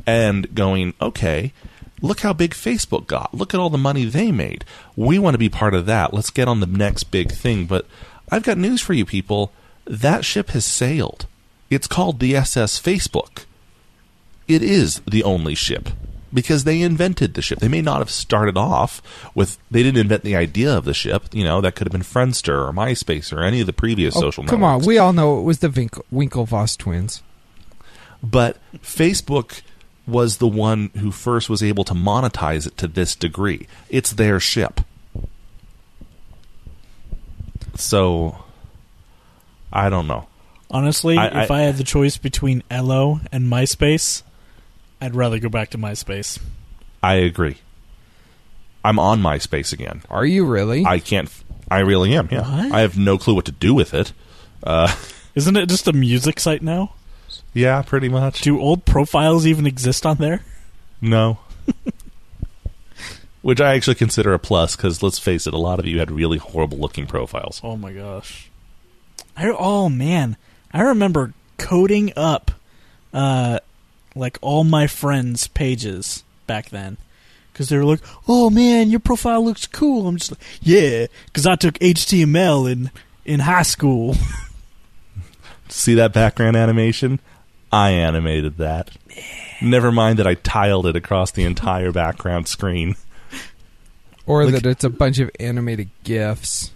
[0.07, 1.52] and going, okay,
[2.00, 3.35] look how big Facebook got.
[3.35, 4.64] Look at all the money they made.
[4.94, 6.14] We want to be part of that.
[6.14, 7.66] Let's get on the next big thing.
[7.66, 7.87] But
[8.30, 9.50] I've got news for you people.
[9.87, 11.26] That ship has sailed.
[11.70, 13.44] It's called the SS Facebook.
[14.46, 15.88] It is the only ship
[16.33, 17.61] because they invented the ship.
[17.61, 19.00] They may not have started off
[19.35, 21.24] with, they didn't invent the idea of the ship.
[21.33, 24.20] You know, that could have been Friendster or MySpace or any of the previous Oh,
[24.20, 24.85] social come networks.
[24.85, 27.22] on, we all know it was the Winkle- Winklevoss twins.
[28.22, 29.62] but Facebook
[30.07, 33.66] was the one who first was able to monetize it to this degree.
[33.88, 34.81] It's their ship.
[37.77, 38.38] So
[39.72, 40.27] I don't know.
[40.74, 44.22] Honestly, I- if I- I had the choice between Ello and MySpace,
[45.00, 46.38] I'd rather go back to MySpace.
[47.02, 47.56] I agree.
[48.84, 50.02] I'm on MySpace again.
[50.10, 50.84] Are you really?
[50.84, 51.30] I can't.
[51.70, 52.28] I really am.
[52.30, 52.40] Yeah.
[52.40, 52.72] What?
[52.72, 54.12] I have no clue what to do with it.
[54.62, 54.94] Uh,
[55.34, 56.92] Isn't it just a music site now?
[57.52, 58.40] yeah, pretty much.
[58.42, 60.42] Do old profiles even exist on there?
[61.00, 61.38] No.
[63.42, 66.10] Which I actually consider a plus because let's face it, a lot of you had
[66.10, 67.60] really horrible looking profiles.
[67.62, 68.48] Oh my gosh.
[69.37, 70.37] I oh man,
[70.74, 72.50] I remember coding up
[73.14, 73.60] uh
[74.14, 76.96] like all my friends' pages back then.
[77.54, 81.46] Cuz they were like, "Oh man, your profile looks cool." I'm just like, "Yeah, cuz
[81.46, 82.90] I took HTML in
[83.24, 84.16] in high school."
[85.68, 87.20] See that background animation?
[87.72, 88.90] I animated that.
[89.62, 92.96] Never mind that I tiled it across the entire background screen.
[94.26, 96.70] or like- that it's a bunch of animated gifs.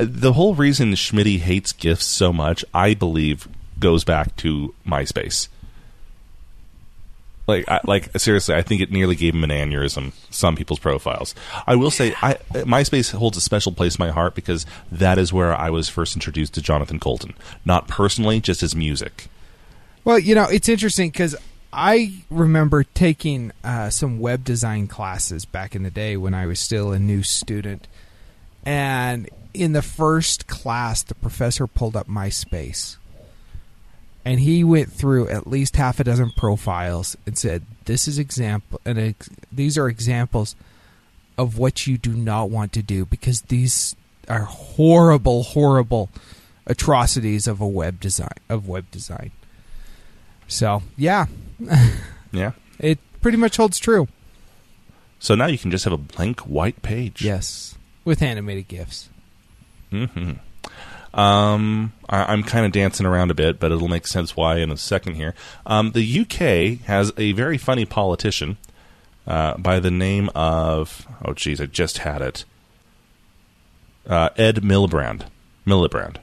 [0.00, 5.48] The whole reason Schmitty hates GIFs so much, I believe, goes back to MySpace.
[7.46, 10.12] Like, I, like seriously, I think it nearly gave him an aneurysm.
[10.30, 11.34] Some people's profiles.
[11.66, 15.32] I will say, I, MySpace holds a special place in my heart because that is
[15.32, 17.34] where I was first introduced to Jonathan Coulton.
[17.64, 19.26] Not personally, just his music.
[20.04, 21.34] Well, you know, it's interesting because
[21.72, 26.60] I remember taking uh, some web design classes back in the day when I was
[26.60, 27.88] still a new student.
[28.64, 32.96] And in the first class, the professor pulled up MySpace.
[34.24, 38.78] And he went through at least half a dozen profiles and said, "This is example,
[38.84, 40.54] and ex- these are examples
[41.38, 43.96] of what you do not want to do because these
[44.28, 46.10] are horrible, horrible
[46.66, 49.30] atrocities of a web design of web design."
[50.48, 51.26] So yeah,
[52.32, 52.52] Yeah.
[52.78, 54.06] it pretty much holds true.
[55.18, 57.22] So now you can just have a blank white page.
[57.24, 59.08] Yes, with animated gifs.
[59.90, 60.32] Hmm
[61.12, 64.70] Um, I, I'm kind of dancing around a bit, but it'll make sense why in
[64.70, 65.34] a second here.
[65.66, 68.58] Um, the UK has a very funny politician
[69.26, 72.44] uh, by the name of oh geez, I just had it.
[74.06, 75.26] Uh, Ed Miliband.
[75.66, 76.16] Miliband.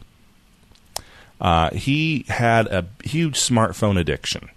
[1.40, 4.50] Uh, he had a huge smartphone addiction.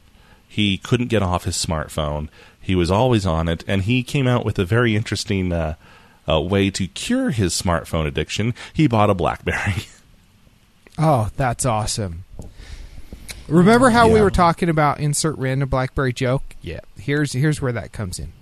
[0.49, 2.29] He couldn't get off his smartphone.
[2.61, 5.53] He was always on it, and he came out with a very interesting
[6.31, 8.55] uh, way to cure his smartphone addiction.
[8.73, 9.75] He bought a BlackBerry.
[11.03, 12.25] Oh, that's awesome.
[13.49, 16.43] Remember how we were talking about insert random BlackBerry joke?
[16.61, 18.35] Yeah, here's here's where that comes in.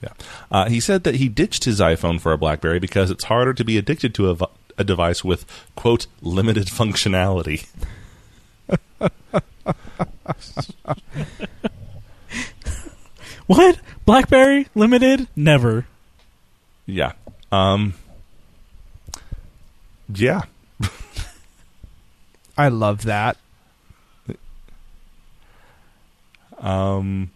[0.00, 0.12] Yeah.
[0.50, 3.64] Uh, he said that he ditched his iPhone for a BlackBerry because it's harder to
[3.64, 4.36] be addicted to a,
[4.76, 7.66] a device with, quote, limited functionality.
[13.46, 13.80] what?
[14.06, 15.26] BlackBerry limited?
[15.34, 15.86] Never.
[16.88, 17.12] Yeah.
[17.52, 17.92] Um,
[20.12, 20.42] yeah.
[22.56, 23.36] I love that.
[26.58, 27.30] Um,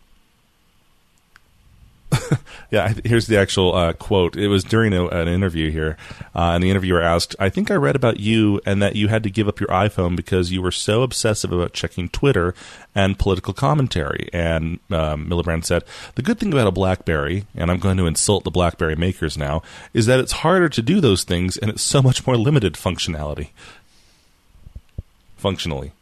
[2.72, 4.35] yeah, here's the actual uh, quote.
[4.35, 5.98] It was during a, an interview here,
[6.35, 9.22] uh, and the interviewer asked, I think I read about you and that you had
[9.24, 12.54] to give up your iPhone because you were so obsessive about checking Twitter
[12.94, 14.30] and political commentary.
[14.32, 15.28] And um,
[15.62, 19.37] said, The good thing about a Blackberry, and I'm going to insult the Blackberry makers
[19.37, 22.74] now, is that it's harder to do those things and it's so much more limited
[22.74, 23.50] functionality.
[25.37, 25.92] Functionally.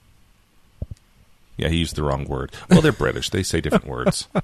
[1.57, 2.53] Yeah, he used the wrong word.
[2.71, 3.31] Well, they're British.
[3.31, 4.29] They say different words.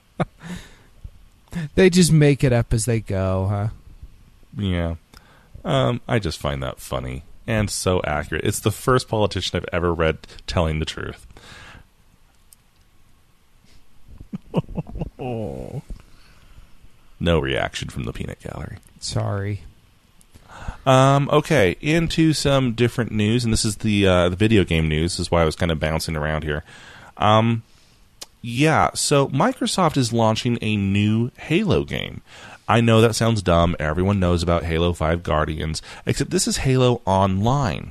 [1.74, 3.68] They just make it up as they go, huh?
[4.56, 4.96] Yeah.
[5.64, 8.44] Um, I just find that funny and so accurate.
[8.44, 11.26] It's the first politician I've ever read telling the truth.
[15.18, 15.82] No
[17.38, 18.78] reaction from the peanut gallery.
[19.00, 19.62] Sorry.
[20.84, 25.12] Um, okay, into some different news, and this is the uh, the video game news.
[25.12, 26.64] This is why I was kind of bouncing around here.
[27.16, 27.62] Um,
[28.48, 32.22] yeah, so Microsoft is launching a new Halo game.
[32.68, 33.74] I know that sounds dumb.
[33.80, 37.90] Everyone knows about Halo 5 Guardians, except this is Halo Online.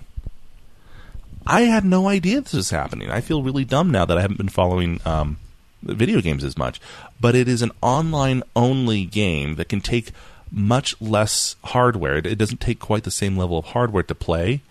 [1.46, 3.10] I had no idea this was happening.
[3.10, 5.38] I feel really dumb now that I haven't been following um,
[5.84, 6.80] video games as much.
[7.20, 10.12] But it is an online only game that can take
[10.52, 12.16] much less hardware.
[12.16, 14.62] It- It doesn't take quite the same level of hardware to play,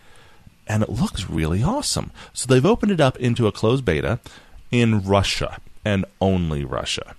[0.66, 2.10] and it looks really awesome.
[2.32, 4.18] So they've opened it up into a closed beta
[4.70, 7.14] in Russia and only Russia.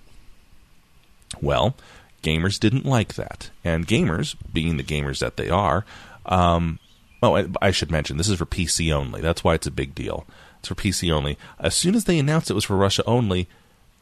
[1.42, 1.76] Well,
[2.24, 5.86] gamers didn't like that, and gamers, being the gamers that they are,
[6.26, 6.80] um,
[7.22, 9.22] oh, I- should mention this is for PC only.
[9.22, 10.26] That's why it's a big deal.
[10.60, 11.38] It's for PC only.
[11.60, 13.48] As soon as they announced it was for Russia only,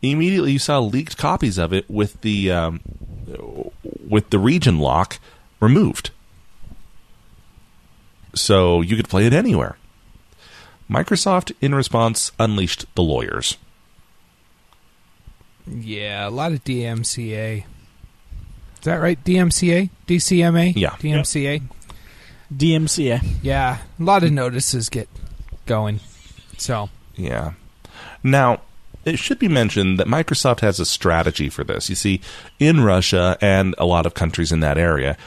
[0.02, 2.82] immediately you saw leaked copies of it with the um,
[4.08, 5.20] with the region lock
[5.60, 6.12] removed,
[8.36, 9.78] so you could play it anywhere.
[10.90, 13.58] Microsoft, in response, unleashed the lawyers.
[15.68, 17.60] Yeah, a lot of DMCA.
[17.60, 19.24] Is that right?
[19.24, 19.90] DMCA?
[20.08, 20.74] DCMA?
[20.76, 20.92] Yeah.
[20.92, 21.62] DMCA?
[22.54, 23.24] DMCA.
[23.42, 25.08] Yeah, a lot of notices get
[25.66, 26.00] going.
[26.58, 27.54] So, Yeah.
[28.24, 28.62] Now,
[29.06, 31.90] it should be mentioned that Microsoft has a strategy for this.
[31.90, 32.22] You see,
[32.60, 35.18] in Russia and a lot of countries in that area,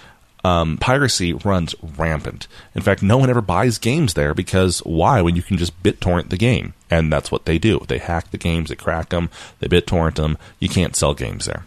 [0.47, 2.47] um, piracy runs rampant.
[2.77, 5.21] In fact, no one ever buys games there because why?
[5.21, 7.81] When you can just BitTorrent the game, and that's what they do.
[7.89, 9.29] They hack the games, they crack them,
[9.59, 10.39] they BitTorrent them.
[10.61, 11.67] You can't sell games there.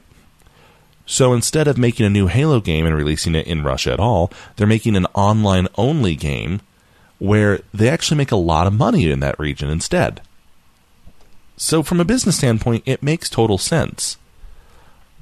[1.05, 4.31] So instead of making a new Halo game and releasing it in Russia at all,
[4.55, 6.61] they're making an online only game
[7.17, 10.21] where they actually make a lot of money in that region instead.
[11.57, 14.17] So, from a business standpoint, it makes total sense.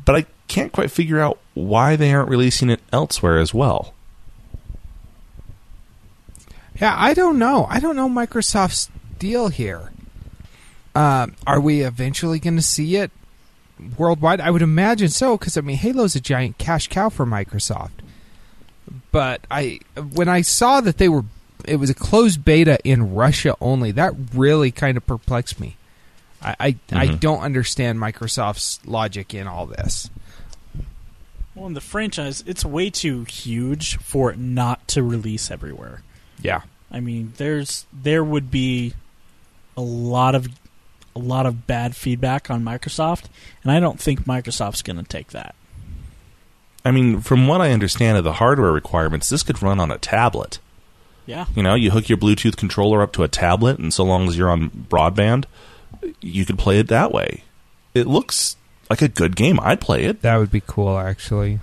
[0.05, 3.93] But I can't quite figure out why they aren't releasing it elsewhere as well.
[6.79, 7.65] yeah, I don't know.
[7.69, 9.91] I don't know Microsoft's deal here.
[10.93, 13.11] Uh, are we eventually going to see it
[13.97, 14.39] worldwide?
[14.41, 17.91] I would imagine so, because I mean, Halo's a giant cash cow for Microsoft.
[19.11, 19.79] But I,
[20.13, 21.23] when I saw that they were,
[21.65, 23.91] it was a closed beta in Russia only.
[23.91, 25.77] That really kind of perplexed me.
[26.41, 27.19] I, I, I Mhm.
[27.19, 30.09] don't understand Microsoft's logic in all this.
[31.57, 36.03] Well, in the franchise, it's way too huge for it not to release everywhere.
[36.39, 36.61] Yeah.
[36.91, 38.93] I mean, there's there would be
[39.75, 40.47] a lot of
[41.15, 43.23] a lot of bad feedback on Microsoft,
[43.63, 45.55] and I don't think Microsoft's going to take that.
[46.85, 49.97] I mean, from what I understand of the hardware requirements, this could run on a
[49.97, 50.59] tablet.
[51.25, 51.47] Yeah.
[51.55, 54.37] You know, you hook your Bluetooth controller up to a tablet, and so long as
[54.37, 55.45] you're on broadband,
[56.21, 57.43] you could play it that way.
[57.95, 58.56] It looks
[58.89, 59.59] like a good game.
[59.61, 60.21] I'd play it.
[60.21, 61.59] That would be cool, actually.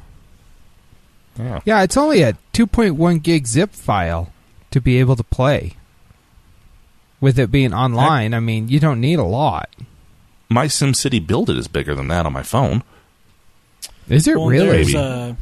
[1.39, 1.61] Yeah.
[1.65, 4.33] Yeah, it's only a 2.1 gig zip file
[4.71, 5.73] to be able to play.
[7.21, 9.71] With it being online, I mean, you don't need a lot.
[10.51, 12.83] My SimCity build it is bigger than that on my phone.
[14.09, 14.83] Is it Well, really?
[14.85, 15.35] there's, uh,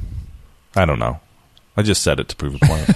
[0.77, 1.19] I don't know.
[1.77, 2.89] I just said it to prove a point.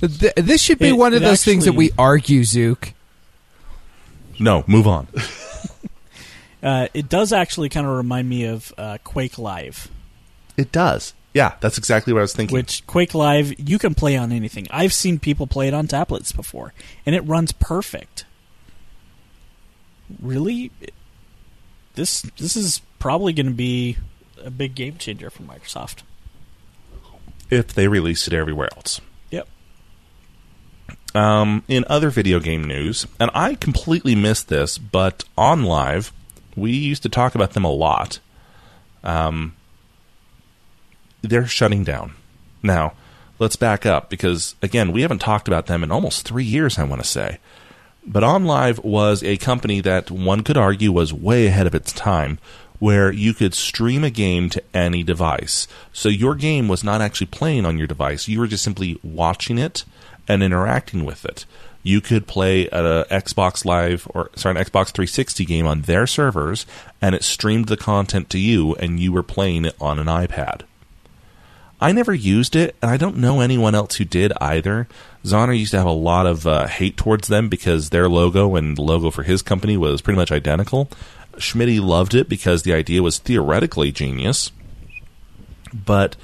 [0.36, 2.94] This should be It- one of it those things that we argue, Zook.
[4.38, 5.06] no, move on.
[6.62, 9.88] uh, it does actually kind of remind me of uh, Quake Live,
[10.56, 11.14] It does.
[11.32, 12.54] Yeah, that's exactly what I was thinking.
[12.56, 14.66] which Quake Live you can play on anything.
[14.70, 16.72] I've seen people play it on tablets before,
[17.06, 18.24] and it runs perfect.
[20.20, 20.72] Really,
[21.94, 23.96] this this is probably going to be
[24.44, 26.02] a big game changer for Microsoft.
[27.48, 29.00] if they release it everywhere else.
[29.30, 29.48] Yep.
[31.14, 36.12] Um, in other video game news, and I completely missed this, but on live,
[36.56, 38.20] we used to talk about them a lot.
[39.02, 39.54] Um,
[41.22, 42.14] they're shutting down.
[42.62, 42.94] Now,
[43.38, 46.84] let's back up because, again, we haven't talked about them in almost three years, I
[46.84, 47.38] want to say.
[48.06, 52.38] But OnLive was a company that one could argue was way ahead of its time,
[52.78, 55.68] where you could stream a game to any device.
[55.92, 59.58] So your game was not actually playing on your device, you were just simply watching
[59.58, 59.84] it
[60.26, 61.44] and interacting with it.
[61.82, 66.66] You could play a Xbox Live or sorry, an Xbox 360 game on their servers,
[67.00, 70.62] and it streamed the content to you, and you were playing it on an iPad.
[71.80, 74.86] I never used it, and I don't know anyone else who did either.
[75.24, 78.76] Zoner used to have a lot of uh, hate towards them because their logo and
[78.76, 80.90] the logo for his company was pretty much identical.
[81.36, 84.52] Schmitty loved it because the idea was theoretically genius.
[85.72, 86.16] But,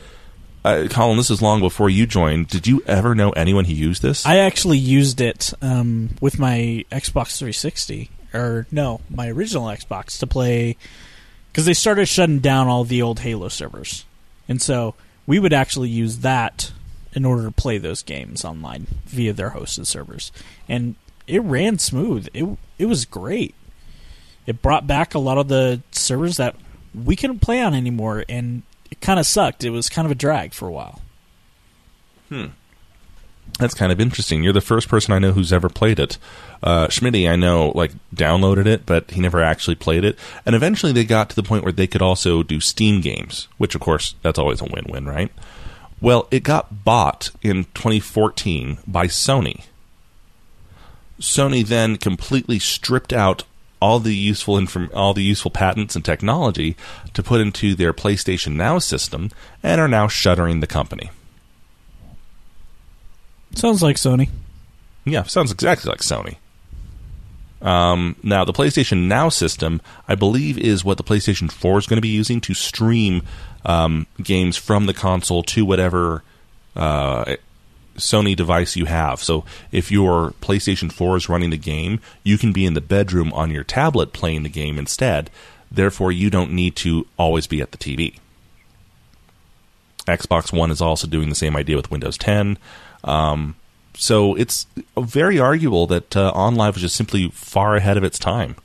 [0.67, 2.49] uh, Colin, this is long before you joined.
[2.49, 4.27] Did you ever know anyone who used this?
[4.27, 10.27] I actually used it um, with my Xbox 360, or no, my original Xbox to
[10.27, 10.77] play
[11.53, 14.05] because they started shutting down all the old Halo servers,
[14.49, 16.73] and so we would actually use that
[17.13, 20.33] in order to play those games online via their hosted servers,
[20.69, 20.97] and
[21.29, 22.27] it ran smooth.
[22.35, 22.45] It
[22.77, 23.55] it was great.
[24.47, 26.57] It brought back a lot of the servers that
[26.93, 28.63] we couldn't play on anymore, and
[29.07, 29.63] kind of sucked.
[29.63, 31.01] It was kind of a drag for a while.
[32.29, 32.47] Hmm.
[33.61, 34.43] That's kind of interesting.
[34.43, 36.19] You're the first person I know who's ever played it.
[36.61, 40.19] Uh, Schmitty, I know, like downloaded it, but he never actually played it.
[40.45, 43.77] And eventually, they got to the point where they could also do Steam games, which,
[43.77, 45.31] of course, that's always a win-win, right?
[46.01, 49.65] Well, it got bought in 2014 by Sony.
[51.21, 53.45] Sony then completely stripped out
[53.81, 56.77] all the useful inform- all the useful patents and technology
[57.15, 59.31] to put into their PlayStation Now system,
[59.63, 61.11] and are now shuttering the company.
[63.55, 64.29] Sounds like Sony.
[65.05, 66.37] Yeah, sounds exactly like Sony.
[67.63, 71.97] Um, now, the PlayStation Now system, I believe, is what the PlayStation 4 is going
[71.97, 73.23] to be using to stream
[73.65, 76.23] um, games from the console to whatever
[76.75, 77.37] uh,
[77.97, 79.23] Sony device you have.
[79.23, 83.33] So, if your PlayStation 4 is running the game, you can be in the bedroom
[83.33, 85.31] on your tablet playing the game instead.
[85.71, 88.19] Therefore, you don't need to always be at the TV.
[90.07, 92.59] Xbox One is also doing the same idea with Windows 10.
[93.05, 93.57] Um,
[93.97, 94.67] so it's
[94.97, 98.57] very arguable that uh, OnLive was just simply far ahead of its time.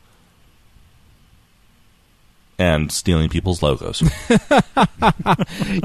[2.60, 4.02] And stealing people's logos.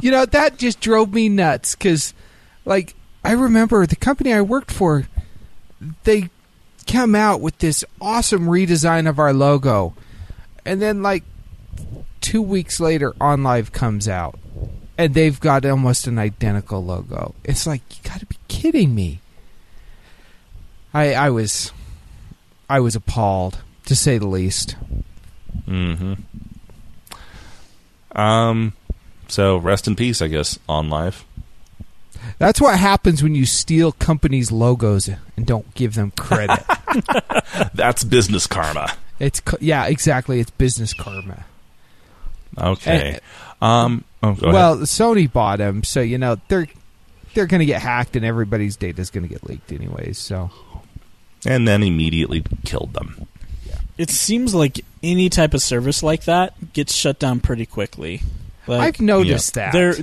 [0.03, 2.13] you know that just drove me nuts because
[2.67, 2.95] like
[3.27, 5.07] i remember the company i worked for
[6.05, 6.31] they
[6.87, 9.95] come out with this awesome redesign of our logo.
[10.65, 11.25] And then like
[12.21, 14.39] two weeks later OnLive comes out.
[14.99, 17.35] And they've got almost an identical logo.
[17.45, 19.21] It's like you gotta be kidding me.
[20.95, 21.73] I i was
[22.71, 24.77] i was appalled to say the least.
[25.67, 26.15] Hmm
[28.13, 28.73] Um,
[29.29, 31.25] so rest in peace, I guess, OnLive.
[32.39, 36.65] That's what happens when you steal companies logos and don't give them credit
[37.75, 38.93] That's business karma.
[39.19, 40.41] It's yeah, exactly.
[40.41, 41.45] It's business karma.
[42.59, 43.19] Okay.
[43.61, 44.05] Um.
[44.23, 44.87] Oh, well, ahead.
[44.87, 46.67] Sony bought them, so you know they're
[47.35, 50.19] they're going to get hacked, and everybody's data is going to get leaked anyways.
[50.19, 50.51] So
[51.47, 53.27] and then immediately killed them.
[53.99, 58.21] It seems like any type of service like that gets shut down pretty quickly.
[58.67, 59.73] Like, I've noticed that.
[59.73, 59.95] their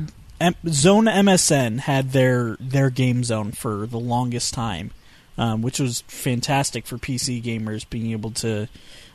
[0.44, 4.92] M- Zone MSN had their their game zone for the longest time,
[5.38, 8.68] um, which was fantastic for PC gamers being able to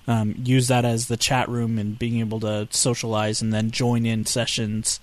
[0.06, 4.06] um, use that as the chat room and being able to socialize and then join
[4.06, 5.00] in sessions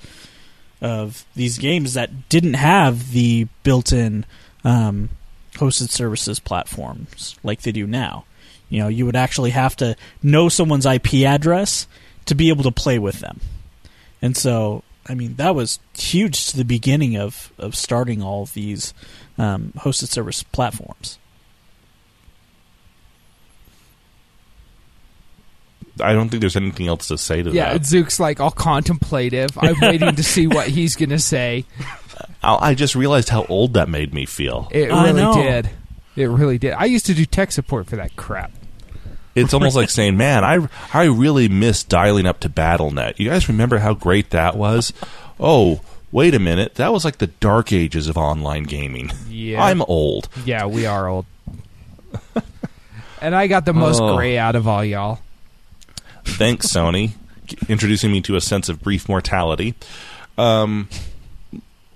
[0.82, 4.26] of these games that didn't have the built-in
[4.64, 5.10] um,
[5.54, 8.26] hosted services platforms like they do now.
[8.68, 11.88] You know, you would actually have to know someone's IP address
[12.26, 13.40] to be able to play with them.
[14.24, 18.54] And so, I mean, that was huge to the beginning of, of starting all of
[18.54, 18.94] these
[19.38, 21.20] um, hosted service platforms.
[26.02, 27.56] I don't think there's anything else to say to that.
[27.56, 27.78] yeah.
[27.78, 29.52] Zook's like all contemplative.
[29.58, 31.66] I'm waiting to see what he's going to say.
[32.44, 34.68] I, I just realized how old that made me feel.
[34.72, 35.70] It really did.
[36.16, 36.74] It really did.
[36.74, 38.52] I used to do tech support for that crap.
[39.36, 43.20] It's almost like saying, "Man, I I really miss dialing up to BattleNet.
[43.20, 44.94] You guys remember how great that was?
[45.40, 45.82] Oh,
[46.12, 49.12] wait a minute, that was like the dark ages of online gaming.
[49.28, 49.62] Yeah.
[49.64, 50.30] I'm old.
[50.46, 51.26] Yeah, we are old.
[53.22, 54.16] and I got the most Oh.
[54.16, 55.20] gray out of all y'all.
[56.24, 57.12] Thanks, Sony,
[57.68, 59.76] introducing me to a sense of brief mortality.
[60.38, 60.88] Um,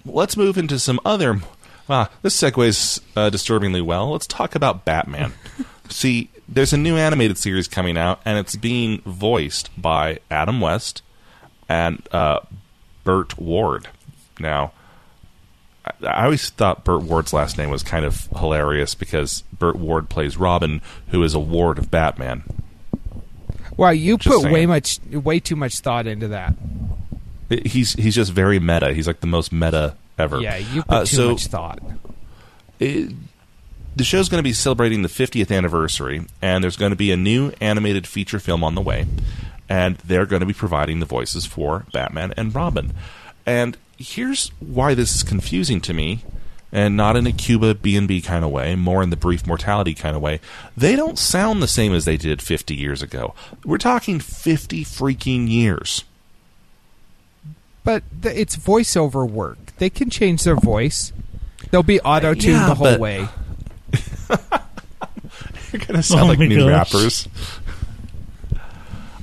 [0.05, 1.39] let's move into some other.
[1.87, 4.11] Wow, this segues uh, disturbingly well.
[4.11, 5.33] Let's talk about Batman.
[5.89, 11.01] See, there's a new animated series coming out, and it's being voiced by Adam West
[11.67, 12.39] and uh,
[13.03, 13.87] Burt Ward.
[14.39, 14.71] Now,
[15.85, 20.09] I- I always thought Burt Ward's last name was kind of hilarious because Burt Ward
[20.09, 22.43] plays Robin, who is a ward of Batman.
[23.77, 26.53] Wow, you Just put way much, way too much thought into that.
[27.49, 28.93] He's he's just very meta.
[28.93, 30.39] He's like the most meta ever.
[30.41, 31.79] Yeah, you put Uh, too so much thought.
[32.79, 33.11] it,
[33.95, 37.17] the show's going to be celebrating the 50th anniversary, and there's going to be a
[37.17, 39.07] new animated feature film on the way,
[39.67, 42.93] and they're going to be providing the voices for Batman and Robin.
[43.45, 46.21] And here's why this is confusing to me,
[46.71, 49.45] and not in a Cuba B and B kind of way, more in the brief
[49.47, 50.39] mortality kind of way.
[50.77, 53.33] They don't sound the same as they did 50 years ago.
[53.65, 56.03] We're talking 50 freaking years.
[57.83, 59.57] But th- it's voiceover work.
[59.77, 61.11] They can change their voice.
[61.71, 63.27] They'll be auto tuned Yeah, the whole but- way.
[65.71, 66.93] You're going to sound Oh like new gosh.
[66.93, 67.27] rappers.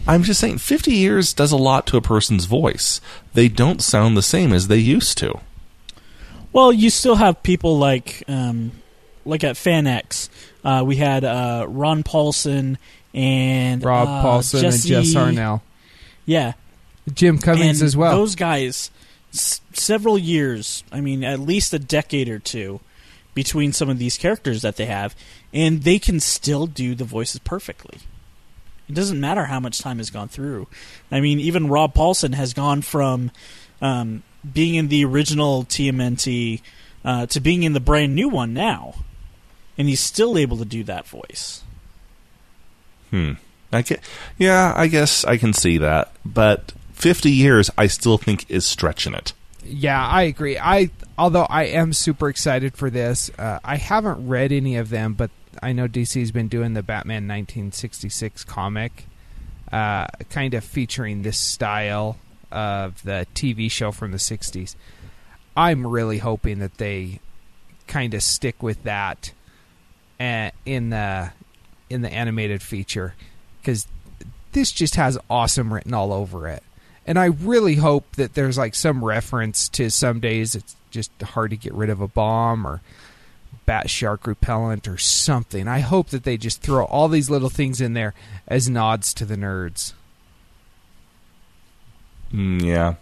[0.09, 3.01] I'm just saying, 50 years does a lot to a person's voice.
[3.35, 5.41] They don't sound the same as they used to.
[6.53, 8.73] Well, you still have people like um,
[9.25, 10.29] like at FanX.
[10.65, 12.77] Uh, we had uh, Ron Paulsen
[13.13, 15.61] and Rob uh, Paulsen Jesse, and Jess Harnell.
[16.25, 16.53] Yeah,
[17.13, 18.17] Jim Cummings and as well.
[18.17, 18.91] Those guys,
[19.35, 20.83] s- several years.
[20.93, 22.81] I mean, at least a decade or two
[23.37, 25.15] between some of these characters that they have,
[25.53, 27.99] and they can still do the voices perfectly.
[28.89, 30.69] It doesn't matter how much time has gone through.
[31.13, 33.31] I mean, even Rob Paulsen has gone from
[33.83, 36.63] um, being in the original TMNT
[37.05, 38.95] uh, to being in the brand new one now,
[39.77, 41.63] and he's still able to do that voice.
[43.11, 43.33] Hmm.
[43.71, 44.01] I get,
[44.39, 46.11] yeah, I guess I can see that.
[46.25, 49.35] But 50 years, I still think is stretching it.
[49.63, 50.57] Yeah, I agree.
[50.59, 53.31] I although I am super excited for this.
[53.39, 55.31] Uh, I haven't read any of them, but
[55.63, 59.07] I know DC's been doing the Batman 1966 comic,
[59.73, 62.19] uh, kind of featuring this style
[62.51, 64.77] of the TV show from the 60s.
[65.57, 67.21] I'm really hoping that they
[67.87, 69.33] kind of stick with that
[70.21, 71.33] uh, in the
[71.89, 73.15] in the animated feature
[73.61, 73.87] because
[74.53, 76.63] this just has awesome written all over it.
[77.07, 81.51] And I really hope that there's like some reference to some days it's just hard
[81.51, 82.83] to get rid of a bomb or
[83.65, 85.69] bat shark repellent or something.
[85.69, 88.15] I hope that they just throw all these little things in there
[88.49, 89.93] as nods to the nerds.
[92.33, 92.95] Mm, yeah.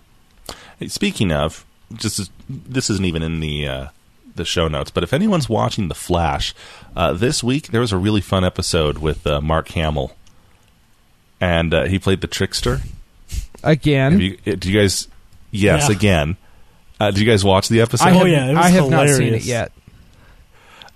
[0.89, 3.89] Speaking of, just this isn't even in the uh,
[4.35, 6.55] the show notes, but if anyone's watching The Flash,
[6.97, 10.15] uh, this week there was a really fun episode with uh, Mark Hamill,
[11.41, 12.81] and uh, he played the trickster.
[13.65, 15.09] Again, Have you, uh, do you guys?
[15.51, 15.97] Yes, Yeah.
[15.97, 16.37] again.
[17.01, 18.07] Uh, did you guys watch the episode?
[18.07, 19.73] I Oh, yeah, it was I have not seen it yet.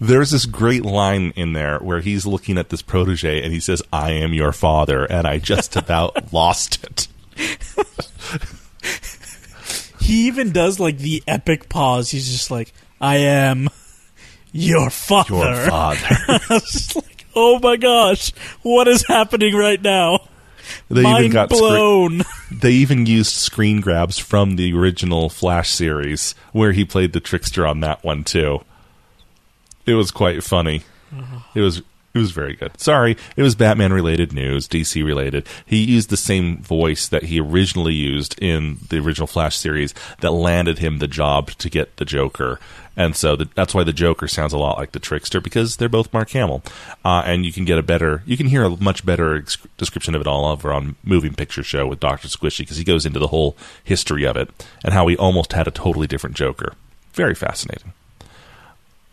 [0.00, 3.82] There's this great line in there where he's looking at this protege and he says,
[3.92, 7.08] "I am your father," and I just about lost it.
[10.00, 12.10] He even does like the epic pause.
[12.10, 13.68] He's just like, "I am
[14.52, 15.98] your father." Your father.
[16.28, 20.27] I was just like, "Oh my gosh, what is happening right now?"
[20.88, 22.22] They Mind even got scre- blown.
[22.50, 27.66] they even used screen grabs from the original Flash series where he played the trickster
[27.66, 28.60] on that one too.
[29.86, 30.82] It was quite funny.
[31.14, 31.58] Mm-hmm.
[31.58, 31.82] It was
[32.14, 32.80] it was very good.
[32.80, 35.46] Sorry, it was Batman related news, DC related.
[35.66, 40.32] He used the same voice that he originally used in the original Flash series that
[40.32, 42.58] landed him the job to get the Joker.
[42.98, 45.88] And so the, that's why the Joker sounds a lot like the Trickster because they're
[45.88, 46.64] both Mark Hamill,
[47.04, 50.16] uh, and you can get a better, you can hear a much better ex- description
[50.16, 53.20] of it all over on Moving Picture Show with Doctor Squishy because he goes into
[53.20, 54.50] the whole history of it
[54.84, 56.74] and how he almost had a totally different Joker.
[57.12, 57.92] Very fascinating.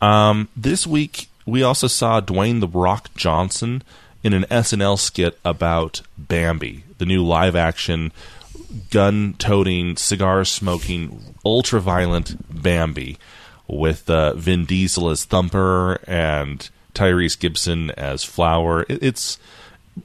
[0.02, 3.84] Um, this week we also saw Dwayne the Rock Johnson
[4.24, 8.12] in an SNL skit about Bambi, the new live action
[8.90, 13.18] gun toting, cigar smoking, ultra violent Bambi,
[13.68, 18.86] with uh, Vin Diesel as Thumper and Tyrese Gibson as Flower.
[18.88, 19.38] It, it's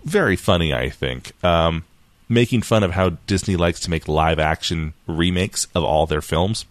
[0.05, 1.33] very funny, I think.
[1.45, 1.85] Um,
[2.29, 6.65] making fun of how Disney likes to make live action remakes of all their films.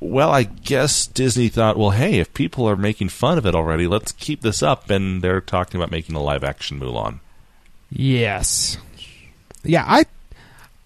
[0.00, 3.86] Well, I guess Disney thought, well, hey, if people are making fun of it already,
[3.86, 4.88] let's keep this up.
[4.88, 7.20] And they're talking about making a live action Mulan.
[7.90, 8.78] Yes.
[9.62, 10.06] Yeah, I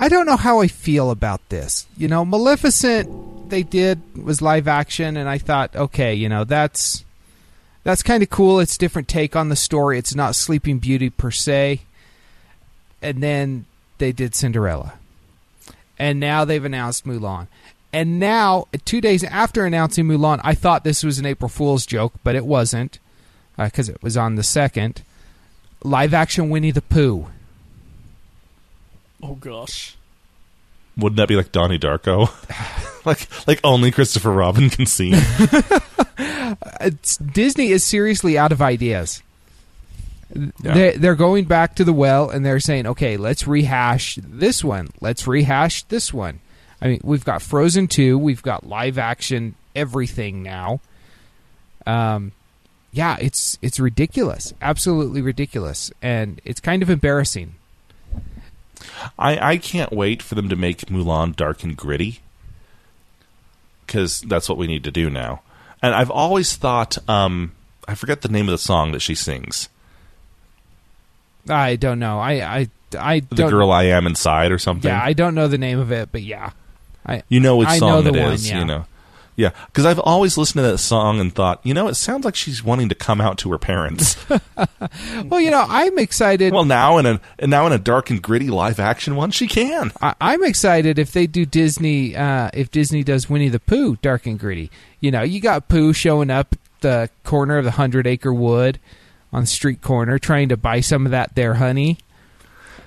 [0.01, 1.87] I don't know how I feel about this.
[1.97, 3.09] You know, Maleficent
[3.49, 7.05] they did was live action and I thought, okay, you know, that's
[7.83, 8.61] that's kind of cool.
[8.61, 9.99] It's different take on the story.
[9.99, 11.83] It's not Sleeping Beauty per se.
[13.03, 13.67] And then
[13.99, 14.95] they did Cinderella.
[15.99, 17.47] And now they've announced Mulan.
[17.93, 22.15] And now, 2 days after announcing Mulan, I thought this was an April Fool's joke,
[22.25, 22.99] but it wasn't
[23.57, 25.03] uh, because it was on the 2nd.
[25.85, 27.27] Live action Winnie the Pooh.
[29.23, 29.97] Oh gosh.
[30.97, 32.31] Wouldn't that be like Donnie Darko?
[33.07, 35.13] like, like only Christopher Robin can see.
[36.81, 39.23] it's, Disney is seriously out of ideas.
[40.61, 44.89] They, they're going back to the well and they're saying, okay, let's rehash this one.
[45.01, 46.41] Let's rehash this one.
[46.81, 50.81] I mean, we've got Frozen 2, we've got live action everything now.
[51.87, 52.33] Um,
[52.93, 57.57] yeah, it's it's ridiculous, absolutely ridiculous, and it's kind of embarrassing.
[59.19, 62.21] I, I can't wait for them to make Mulan dark and gritty
[63.87, 65.43] because that's what we need to do now.
[65.83, 67.53] And I've always thought, um,
[67.87, 69.69] I forget the name of the song that she sings.
[71.49, 72.19] I don't know.
[72.19, 72.69] I I
[72.99, 74.89] I The girl I am inside or something.
[74.89, 76.53] Yeah, I don't know the name of it, but yeah,
[77.05, 78.61] I You know which I song know the it one, is, yeah.
[78.61, 78.87] you know.
[79.37, 82.37] Yeah, because I've always listened to that song and thought, you know, it sounds like
[82.37, 84.17] she's wanting to come out to her parents.
[85.25, 86.53] Well, you know, I'm excited.
[86.53, 89.47] well, now in a and now in a dark and gritty live action one, she
[89.49, 89.91] can.
[90.01, 92.15] I, I'm excited if they do Disney.
[92.15, 94.71] Uh, if Disney does Winnie the Pooh, dark and gritty.
[95.01, 98.79] You know, you got Pooh showing up at the corner of the Hundred Acre Wood
[99.33, 101.99] on the street corner, trying to buy some of that there honey.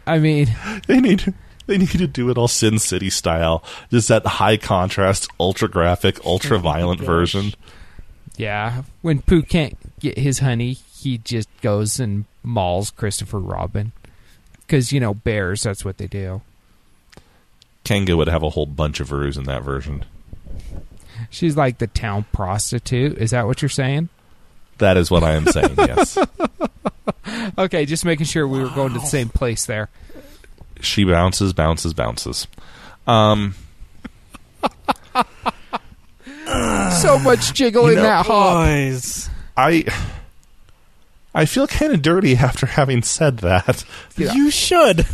[0.06, 0.48] I mean,
[0.88, 1.34] They need
[1.68, 6.20] they need to do it all Sin City style, just that high contrast, ultra graphic,
[6.26, 7.08] ultra oh violent gosh.
[7.08, 7.54] version.
[8.38, 13.92] yeah, when Pooh can't get his honey, he just goes and mauls Christopher Robin
[14.62, 15.64] because you know bears.
[15.64, 16.42] That's what they do.
[17.84, 20.04] Kanga would have a whole bunch of Roos in that version.
[21.30, 23.18] She's like the town prostitute.
[23.18, 24.10] Is that what you're saying?
[24.78, 25.76] That is what I am saying.
[25.78, 26.18] Yes,
[27.58, 29.90] Okay, just making sure we were going to the same place there.
[30.82, 32.48] She bounces, bounces, bounces.
[33.06, 33.56] Um,
[37.02, 38.66] So much jiggle in that hop.
[38.66, 39.30] Boys.
[39.56, 39.86] I
[41.36, 43.84] I feel kind of dirty after having said that.
[44.18, 44.34] Yeah.
[44.34, 45.06] You should.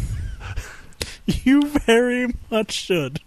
[1.25, 3.19] you very much should.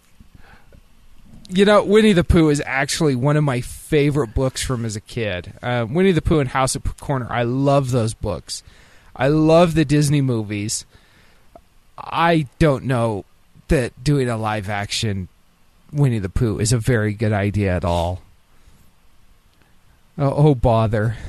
[1.49, 5.01] You know, Winnie the Pooh is actually one of my favorite books from as a
[5.01, 5.53] kid.
[5.62, 7.26] Uh, Winnie the Pooh and House of Pooh Corner.
[7.30, 8.62] I love those books.
[9.14, 10.87] I love the Disney movies.
[11.99, 13.24] I don't know
[13.68, 15.28] that doing a live action
[15.92, 18.22] Winnie the Pooh is a very good idea at all.
[20.18, 21.16] Oh, oh bother.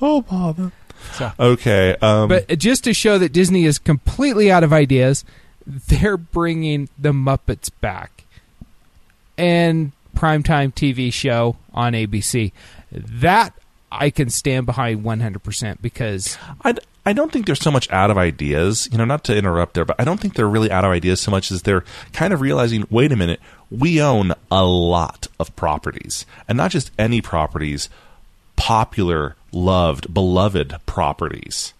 [0.00, 0.72] Oh, bother.
[1.12, 1.96] So- Okay.
[2.02, 5.24] Um, But just to show that Disney is completely out of ideas,
[5.66, 8.24] they're bringing the Muppets back
[9.38, 12.52] and primetime TV show on ABC.
[12.92, 13.54] That
[13.98, 16.74] I can stand behind 100% because I,
[17.06, 18.88] I don't think they're so much out of ideas.
[18.90, 21.20] You know, not to interrupt there, but I don't think they're really out of ideas
[21.20, 23.40] so much as they're kind of realizing, wait a minute,
[23.70, 27.88] we own a lot of properties, and not just any properties,
[28.56, 31.74] popular, loved, beloved properties.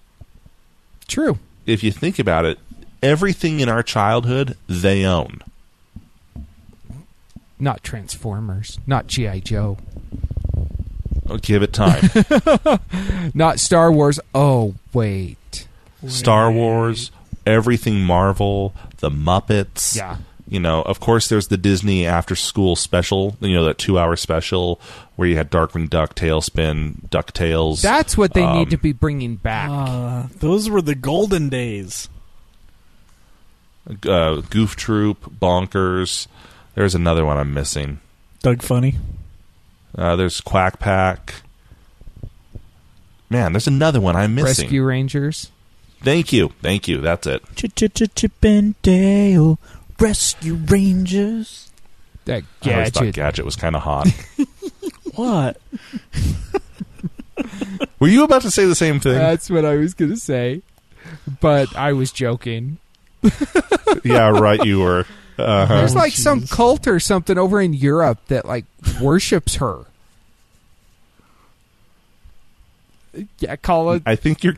[1.07, 1.39] true.
[1.67, 2.59] If you think about it,
[3.03, 5.41] everything in our childhood they own.
[7.59, 9.41] Not Transformers, not G.I.
[9.41, 9.79] Joe,
[11.43, 12.03] Give it time.
[13.35, 14.21] not Star Wars.
[14.35, 15.67] Oh, wait.
[16.07, 17.11] Star Wars,
[17.47, 19.97] everything Marvel, the Muppets.
[19.97, 20.19] Yeah.
[20.47, 24.15] You know, of course, there's the Disney after school special, you know, that two hour
[24.15, 24.79] special
[25.17, 27.81] where you had Darkwing Duck, Tailspin, DuckTales.
[27.81, 29.71] That's what they Um, need to be bringing back.
[29.71, 32.11] Uh, those were the golden days.
[34.07, 36.27] uh, Goof Troop, Bonkers.
[36.75, 38.01] There's another one I'm missing.
[38.43, 38.97] Doug Funnie.
[39.97, 41.43] Uh, there's Quack Pack.
[43.31, 44.65] Man, there's another one I'm missing.
[44.65, 45.51] Rescue Rangers.
[46.03, 46.51] Thank you.
[46.63, 47.01] Thank you.
[47.01, 47.43] That's it.
[47.57, 49.59] Chip and Dale
[49.99, 51.71] Rescue Rangers.
[52.27, 53.15] That I always thought gadget.
[53.15, 54.09] Gadget was kind of hot.
[55.15, 55.61] What?
[58.01, 59.15] Were you about to say the same thing?
[59.15, 60.63] That's what I was going to say.
[61.41, 62.79] But I was joking.
[64.05, 64.65] yeah, right.
[64.65, 65.07] You were.
[65.39, 65.77] Uh-huh.
[65.77, 68.65] There's Oh, like some cult or something over in Europe that like
[69.01, 69.87] worships her.
[73.39, 74.03] Yeah, call it.
[74.07, 74.57] I think you're.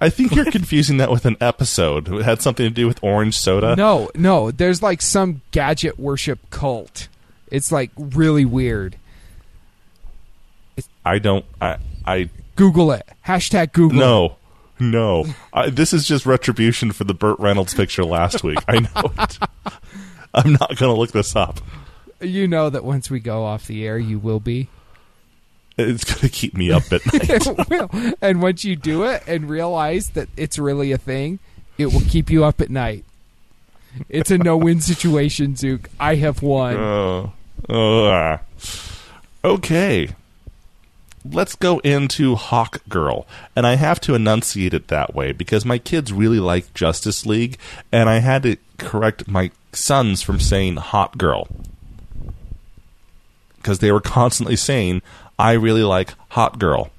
[0.00, 2.12] I think you're confusing that with an episode.
[2.12, 3.76] It had something to do with orange soda.
[3.76, 4.50] No, no.
[4.50, 7.06] There's like some gadget worship cult.
[7.50, 8.96] It's like really weird.
[11.04, 11.44] I don't.
[11.60, 11.76] I.
[12.04, 12.30] I.
[12.56, 13.08] Google it.
[13.26, 13.98] Hashtag Google.
[13.98, 14.36] No.
[14.90, 15.26] No.
[15.52, 18.58] I, this is just retribution for the Burt Reynolds picture last week.
[18.66, 19.38] I know it.
[20.34, 21.60] I'm not going to look this up.
[22.20, 24.68] You know that once we go off the air, you will be.
[25.78, 27.30] It's going to keep me up at night.
[27.30, 28.14] it will.
[28.20, 31.38] And once you do it and realize that it's really a thing,
[31.78, 33.04] it will keep you up at night.
[34.08, 35.88] It's a no-win situation, Zook.
[36.00, 36.76] I have won.
[36.76, 37.32] Oh,
[37.68, 38.40] ah.
[39.44, 40.08] Okay.
[41.30, 43.26] Let's go into Hawk Girl.
[43.54, 47.58] And I have to enunciate it that way because my kids really like Justice League,
[47.92, 51.46] and I had to correct my sons from saying Hot Girl.
[53.56, 55.02] Because they were constantly saying,
[55.38, 56.90] I really like Hot Girl.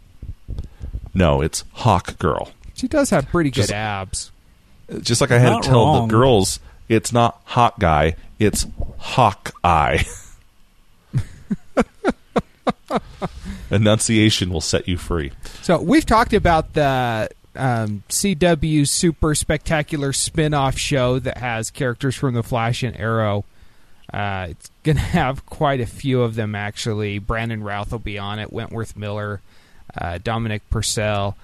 [1.14, 2.52] No, it's Hawk Girl.
[2.76, 4.32] She does have pretty good Just- abs.
[5.02, 6.08] Just like I had Not to tell wrong.
[6.08, 6.60] the girls,
[6.90, 8.68] it's not Hot Guy, it's
[8.98, 10.06] Hawk Eye.
[13.74, 15.32] Enunciation will set you free.
[15.62, 22.34] So we've talked about the um, CW Super Spectacular spin-off show that has characters from
[22.34, 23.46] The Flash and Arrow.
[24.14, 27.20] Uh, it's going to have quite a few of them, actually.
[27.20, 29.42] Brandon Routh will be on it, Wentworth Miller,
[29.98, 31.36] uh, Dominic Purcell,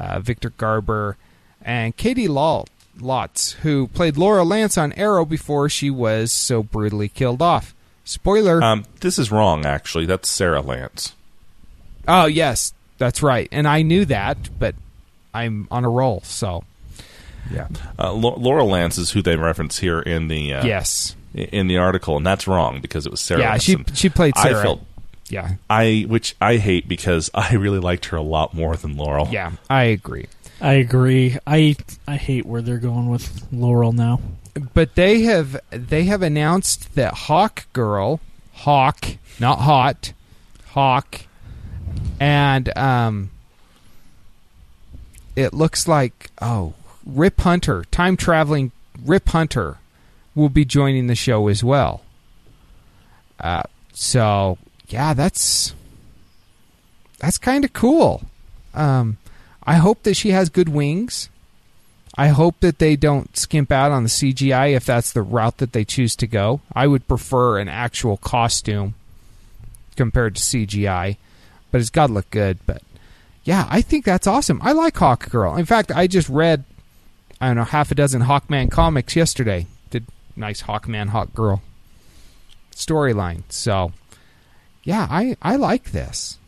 [0.00, 1.16] uh, Victor Garber,
[1.62, 2.64] and Caity Law-
[2.98, 7.74] Lotz, who played Laura Lance on Arrow before she was so brutally killed off.
[8.04, 8.62] Spoiler.
[8.62, 10.06] Um, this is wrong, actually.
[10.06, 11.14] That's Sarah Lance.
[12.06, 13.48] Oh yes, that's right.
[13.52, 14.74] And I knew that, but
[15.32, 16.20] I'm on a roll.
[16.24, 16.64] So
[17.52, 21.66] yeah, Uh, Lau- Laura Lance is who they reference here in the uh, yes, in
[21.66, 23.40] the article, and that's wrong because it was Sarah.
[23.40, 23.50] yeah.
[23.50, 23.62] Lance.
[23.64, 24.58] She And she played Sarah.
[24.58, 24.80] I felt
[25.28, 29.28] yeah, I, which I hate because I really liked her a lot more than Laurel.
[29.30, 29.52] yeah.
[29.70, 30.26] I agree.
[30.60, 31.36] I agree.
[31.46, 31.76] I
[32.06, 34.20] I hate where they're going with Laurel now.
[34.72, 38.20] But they have they have announced that Hawk Girl,
[38.52, 39.04] Hawk,
[39.40, 40.12] not hot,
[40.68, 41.22] Hawk,
[42.20, 43.30] and um,
[45.36, 48.72] it looks like oh, Rip Hunter, time traveling
[49.04, 49.78] Rip Hunter,
[50.34, 52.02] will be joining the show as well.
[53.40, 53.62] Uh,
[53.92, 54.58] so
[54.88, 55.74] yeah, that's
[57.18, 58.22] that's kind of cool.
[58.74, 59.18] Um,
[59.62, 61.28] I hope that she has good wings.
[62.16, 65.72] I hope that they don't skimp out on the CGI if that's the route that
[65.72, 66.60] they choose to go.
[66.72, 68.94] I would prefer an actual costume
[69.96, 71.16] compared to CGI,
[71.74, 72.56] but it's got to look good.
[72.66, 72.82] But
[73.42, 74.60] yeah, I think that's awesome.
[74.62, 75.56] I like Hawk Girl.
[75.56, 76.62] In fact, I just read
[77.40, 79.66] I don't know half a dozen Hawkman comics yesterday.
[79.90, 80.06] Did
[80.36, 81.62] nice Hawkman Hawk Girl
[82.70, 83.42] storyline.
[83.48, 83.92] So
[84.84, 86.38] yeah, I I like this.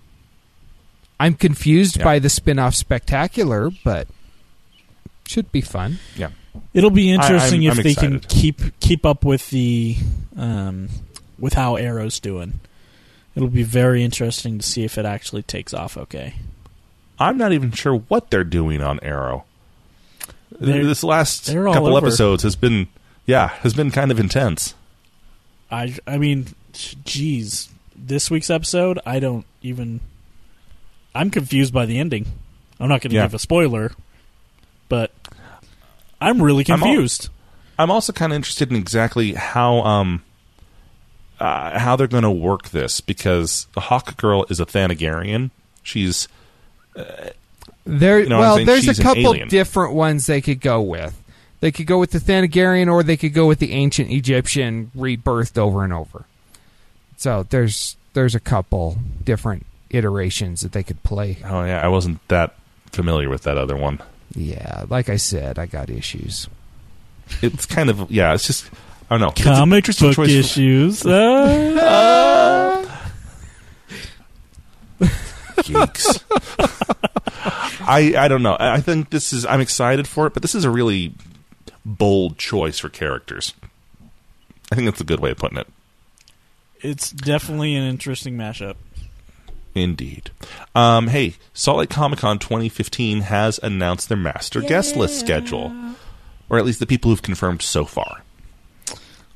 [1.18, 2.04] I'm confused Yeah.
[2.04, 4.06] by the spin-off spectacular, but
[5.26, 5.98] should be fun.
[6.14, 6.28] Yeah.
[6.72, 9.96] It'll be interesting I'm- if I'm they can keep keep up with the
[10.36, 10.88] um,
[11.36, 12.60] with how Arrow's doing.
[13.36, 15.96] It'll be very interesting to see if it actually takes off.
[15.96, 16.34] Okay.
[17.20, 19.44] I'm not even sure what they're doing on Arrow.
[20.58, 22.06] They're- this last couple over.
[22.06, 22.88] episodes has been,
[23.26, 24.74] yeah, has been kind of intense.
[25.70, 26.46] I I mean,
[27.04, 30.00] geez, this week's episode, I don't even.
[31.14, 32.26] I'm confused by the ending.
[32.78, 33.22] I'm not going to Yeah.
[33.22, 33.92] give a spoiler,
[34.88, 35.10] but
[36.20, 37.28] I'm really I'm al- confused.
[37.78, 40.22] I'm also kind of interested in exactly how um
[41.40, 45.50] uh, how they're going to work this because the Hawk Girl is a Thanagarian.
[45.82, 46.28] She's
[47.84, 51.22] There, You know well, there's She's a couple different ones they could go with.
[51.60, 55.56] They could go with the Thanagarian, or they could go with the ancient Egyptian rebirthed
[55.56, 56.26] over and over.
[57.16, 61.38] So there's there's a couple different iterations that they could play.
[61.44, 62.54] oh yeah, I wasn't that
[62.92, 64.00] familiar with that other one.
[64.34, 66.48] Yeah, like I said, I got issues.
[67.42, 68.70] It's kind of yeah, it's just
[69.08, 69.28] I don't know.
[69.28, 71.04] It's an Comic interesting book choice issues.
[74.98, 75.02] Uh,
[75.62, 76.24] geeks.
[77.88, 78.54] I I don't know.
[78.54, 79.44] I I think this is.
[79.46, 81.14] I'm excited for it, but this is a really
[81.84, 83.54] bold choice for characters.
[84.72, 85.68] I think that's a good way of putting it.
[86.80, 88.74] it's definitely an interesting mashup.
[89.74, 90.30] Indeed.
[90.74, 95.72] Um, hey, Salt Lake Comic Con 2015 has announced their master guest list schedule,
[96.48, 98.22] or at least the people who've confirmed so far.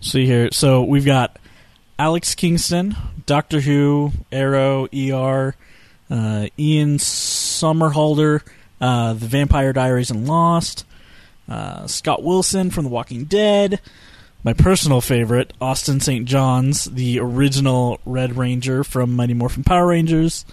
[0.01, 0.49] See here.
[0.51, 1.39] So we've got
[1.99, 2.97] Alex Kingston,
[3.27, 5.55] Doctor Who, Arrow, ER,
[6.09, 8.41] uh, Ian Somerhalder,
[8.81, 10.87] uh, The Vampire Diaries and Lost,
[11.51, 13.79] uh, Scott Wilson from The Walking Dead,
[14.43, 16.25] my personal favorite, Austin St.
[16.25, 20.47] John's, the original Red Ranger from Mighty Morphin Power Rangers,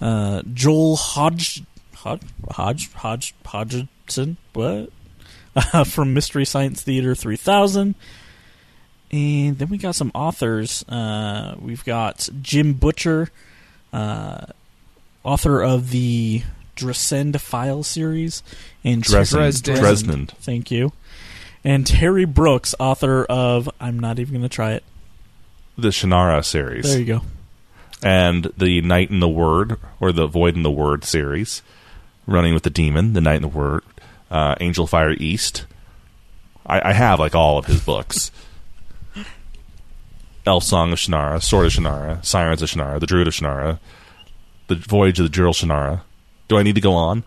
[0.00, 1.62] uh, Joel Hodge,
[1.94, 4.90] Hodge, Hodge, Hodge, Hodgson, what?
[5.86, 7.94] From Mystery Science Theater 3000.
[9.14, 10.84] And then we got some authors.
[10.88, 13.30] Uh, we've got Jim Butcher,
[13.92, 14.46] uh,
[15.22, 16.42] author of the
[16.74, 18.42] Drescend File series,
[18.82, 19.38] and Dresden.
[19.38, 19.76] Dresden.
[19.76, 20.26] Dresden.
[20.26, 20.92] Thank you.
[21.62, 24.82] And Terry Brooks, author of I'm not even going to try it.
[25.78, 26.84] The Shannara series.
[26.90, 27.22] There you go.
[28.02, 31.62] and the Knight in the Word, or the Void in the Word series,
[32.26, 33.84] running with the Demon, the Knight in the Word,
[34.28, 35.66] uh, Angel Fire East.
[36.66, 38.32] I, I have like all of his books.
[40.46, 43.78] Elf Song of Shannara, Sword of Shannara, Sirens of Shannara, The Druid of Shannara,
[44.68, 46.02] The Voyage of the Jerle Shannara.
[46.48, 47.24] Do I need to go on?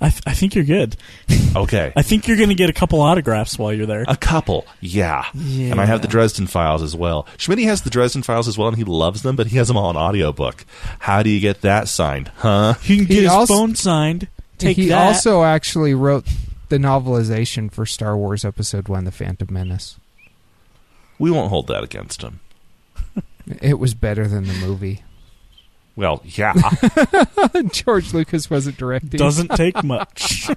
[0.00, 0.96] I, th- I think you're good.
[1.56, 1.90] Okay.
[1.96, 4.04] I think you're going to get a couple autographs while you're there.
[4.08, 5.24] A couple, yeah.
[5.34, 7.26] And I have the Dresden Files as well.
[7.38, 9.78] Schmidt has the Dresden Files as well, and he loves them, but he has them
[9.78, 10.66] all in audiobook.
[10.98, 12.74] How do you get that signed, huh?
[12.82, 14.28] You can get He his also- phone signed.
[14.58, 14.98] Take he that.
[15.00, 16.26] also actually wrote
[16.68, 19.98] the novelization for Star Wars Episode One: The Phantom Menace.
[21.18, 22.40] We won't hold that against him.
[23.62, 25.02] It was better than the movie.
[25.94, 26.52] Well, yeah.
[27.72, 29.10] George Lucas wasn't directing.
[29.18, 30.48] doesn't take much.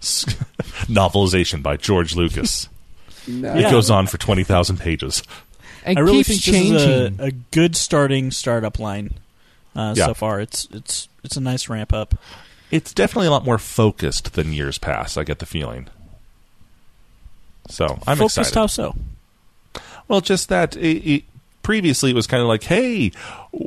[0.00, 2.68] Novelization by George Lucas.
[3.26, 3.54] No.
[3.54, 3.70] It Yeah.
[3.70, 5.22] goes on for 20,000 pages.
[5.84, 6.72] and I really keeps think changing.
[6.72, 9.14] this is a, a good starting startup line.
[9.76, 10.06] Uh, Yeah.
[10.06, 12.14] So far, it's it's it's a nice ramp up.
[12.70, 15.88] It's definitely a lot more focused than years past, I get the feeling.
[17.68, 18.58] So, I'm Focused excited.
[18.58, 18.94] how so?
[20.08, 21.24] Well, just that it, it,
[21.64, 23.10] previously it was kind of like, hey,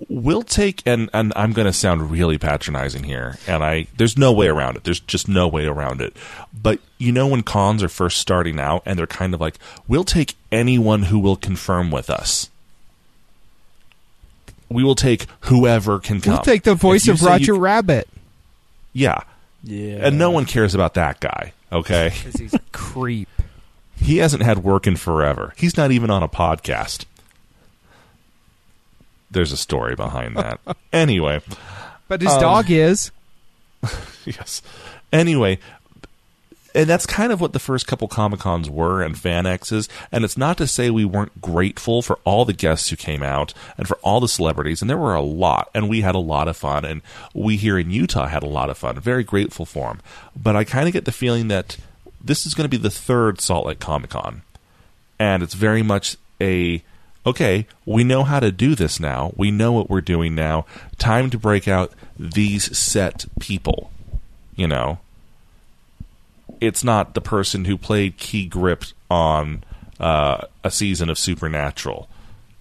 [0.08, 4.32] we'll take and and I'm going to sound really patronizing here, and I there's no
[4.32, 4.86] way around it.
[4.86, 6.16] There's just no way around it.
[6.54, 10.06] But you know when cons are first starting out and they're kind of like, we'll
[10.06, 12.50] take anyone who will confirm with us.
[14.70, 16.34] We will take whoever can come.
[16.34, 18.08] we'll take the voice of Roger you- Rabbit
[18.94, 19.22] yeah,
[19.64, 20.00] Yeah.
[20.08, 21.54] and no one cares about that guy.
[21.72, 23.30] Okay, because he's a creep.
[23.96, 25.54] he hasn't had work in forever.
[25.58, 27.06] He's not even on a podcast.
[29.32, 30.60] There's a story behind that.
[30.94, 31.42] anyway,
[32.08, 33.12] But his Um, dog is.
[34.26, 34.62] yes.
[35.12, 35.60] Anyway,
[36.74, 39.90] and that's kind of what the first couple Comic Cons were and Fan X's.
[40.12, 43.54] And it's not to say we weren't grateful for all the guests who came out
[43.78, 44.82] and for all the celebrities.
[44.82, 46.86] And there were a lot, and we had a lot of fun.
[46.86, 47.02] And
[47.34, 49.00] we here in Utah had a lot of fun.
[49.00, 50.02] Very grateful for them.
[50.36, 51.78] But I kind of get the feeling that
[52.24, 54.44] this is going to be the third Salt Lake Comic Con.
[55.20, 56.84] And it's very much a
[57.28, 59.34] okay, we know how to do this now.
[59.36, 60.66] We know what we're doing now.
[60.98, 63.92] Time to break out these set people.
[64.56, 65.00] You know,
[66.62, 69.64] it's not the person who played Key Grip on
[70.00, 72.10] uh, a season of Supernatural.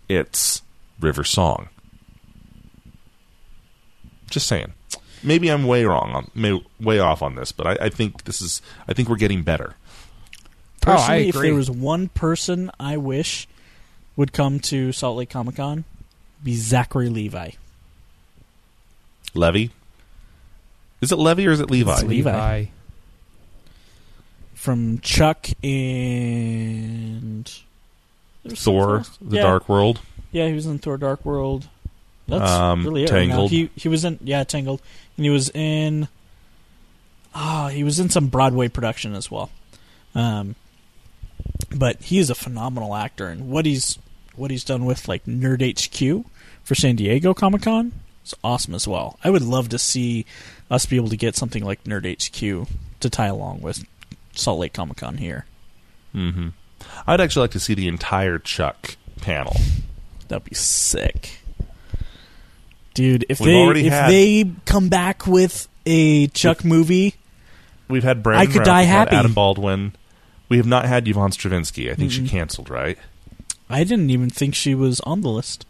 [0.09, 0.63] It's
[1.01, 1.69] River Song.
[4.29, 4.73] Just saying.
[5.23, 8.43] Maybe I'm way wrong, on, may, way off on this, but I, I think this
[8.43, 8.61] is.
[8.87, 9.75] I think we're getting better.
[10.87, 13.49] Oh, I Personally, if there was one person I wish
[14.17, 15.85] would come to Salt Lake Comic Con,
[16.43, 17.51] be Zachary Levi.
[19.35, 19.71] Levy.
[21.01, 21.93] Is it Levy or is it Levi?
[21.93, 22.65] It's Levi.
[24.55, 27.45] from Chuck and
[28.43, 29.05] there was something Thor.
[29.21, 29.43] The yeah.
[29.43, 30.01] Dark World.
[30.33, 31.69] Yeah, he was in Thor: Dark World.
[32.29, 33.11] That's Um, really it.
[33.11, 34.81] right He he was in yeah Tangled,
[35.17, 36.09] and he was in
[37.35, 39.51] ah he was in some Broadway production as well.
[40.15, 40.55] Um,
[41.75, 43.99] but he is a phenomenal actor, and what he's
[44.37, 46.27] what he's done with like Nerd HQ
[46.65, 47.93] for San Diego Comic Con
[48.25, 49.19] is awesome as well.
[49.25, 50.27] I would love to see
[50.71, 52.69] us be able to get something like Nerd HQ
[53.01, 53.85] to tie along with
[54.35, 55.47] Salt Lake Comic Con here.
[56.13, 56.49] hmm
[57.07, 59.57] I'd actually like to see the entire Chuck panel.
[60.29, 61.39] That'd be sick.
[62.95, 67.15] Dude, if We've they if had- they come back with a Chuck movie,
[67.89, 69.15] We've had Brandon I could die happy.
[69.15, 69.95] Adam Baldwin.
[70.49, 71.91] We have not had Yvonne Strahovski.
[71.91, 72.29] I think she Mhm.
[72.29, 72.99] canceled, right?
[73.69, 75.67] I didn't even think she was on the list.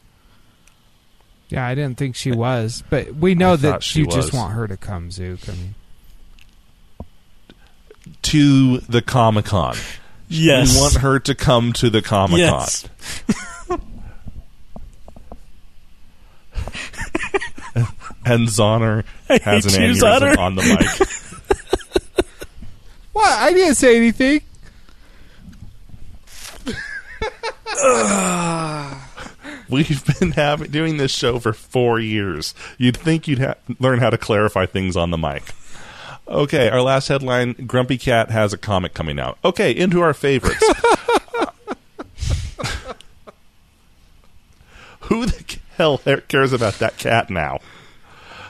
[1.48, 4.32] Yeah, I didn't think she was, but we know I that thought she you just
[4.34, 5.48] want her to come, Zook.
[5.48, 5.74] I mean,
[8.22, 9.76] To the Comic Con.
[10.28, 10.74] Yes.
[10.74, 12.40] We want her to come to the Comic Con.
[12.40, 12.88] Yes.
[18.24, 20.38] And Zoner has an you, aneurysm Zoner.
[20.38, 22.26] on the mic.
[23.12, 23.38] what?
[23.38, 24.40] I didn't say anything.
[29.68, 32.54] We've been having doing this show for four years.
[32.78, 35.42] You'd think you'd ha- learn how to clarify things on the mic.
[36.28, 39.38] Okay, our last headline: Grumpy Cat has a comic coming out.
[39.44, 40.62] Okay, into our favorites.
[45.00, 45.98] Who the hell
[46.28, 47.60] cares about that cat now?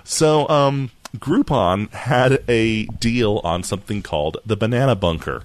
[0.05, 5.43] So, um, Groupon had a deal on something called the Banana Bunker.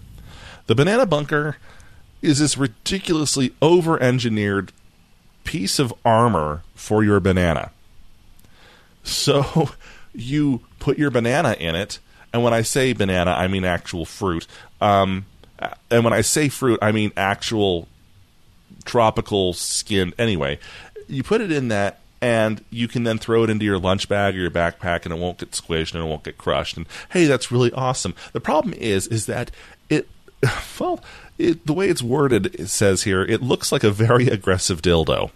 [0.68, 1.58] The Banana Bunker
[2.22, 4.72] is this ridiculously over-engineered
[5.44, 7.72] piece of armor for your banana.
[9.04, 9.70] So
[10.14, 12.00] you put your banana in it,
[12.34, 14.48] and when I say banana, I mean actual fruit.
[14.80, 15.26] Um,
[15.90, 17.88] and when I say fruit, I mean actual
[18.86, 20.14] tropical skin.
[20.18, 20.60] Anyway,
[21.08, 24.36] you put it in that, and you can then throw it into your lunch bag
[24.36, 26.78] or your backpack, and it won't get squished and it won't get crushed.
[26.78, 28.16] And hey, that's really awesome.
[28.34, 29.52] The problem is, is that
[29.90, 30.08] it,
[30.80, 31.04] well,
[31.42, 35.32] it, the way it's worded, it says here, it looks like a very aggressive dildo.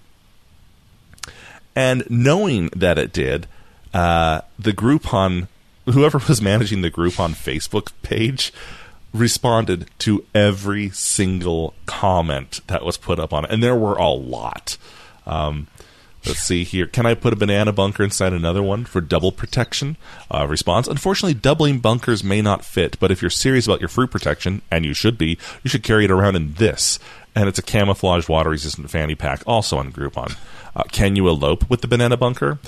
[1.76, 3.48] And knowing that it did,
[3.94, 5.48] uh, the Groupon,
[5.86, 8.54] whoever was managing the Groupon Facebook page,
[9.14, 14.10] responded to every single comment that was put up on it, and there were a
[14.10, 14.78] lot.
[15.26, 15.68] Um,
[16.26, 16.88] let's see here.
[16.88, 19.98] Can I put a banana bunker inside another one for double protection?
[20.30, 24.12] Uh, response: Unfortunately, doubling bunkers may not fit, but if you're serious about your fruit
[24.12, 27.00] protection, and you should be, you should carry it around in this.
[27.36, 30.38] And it's a camouflage water-resistant fanny pack, also on Groupon.
[30.76, 32.60] Uh, can you elope with the banana bunker?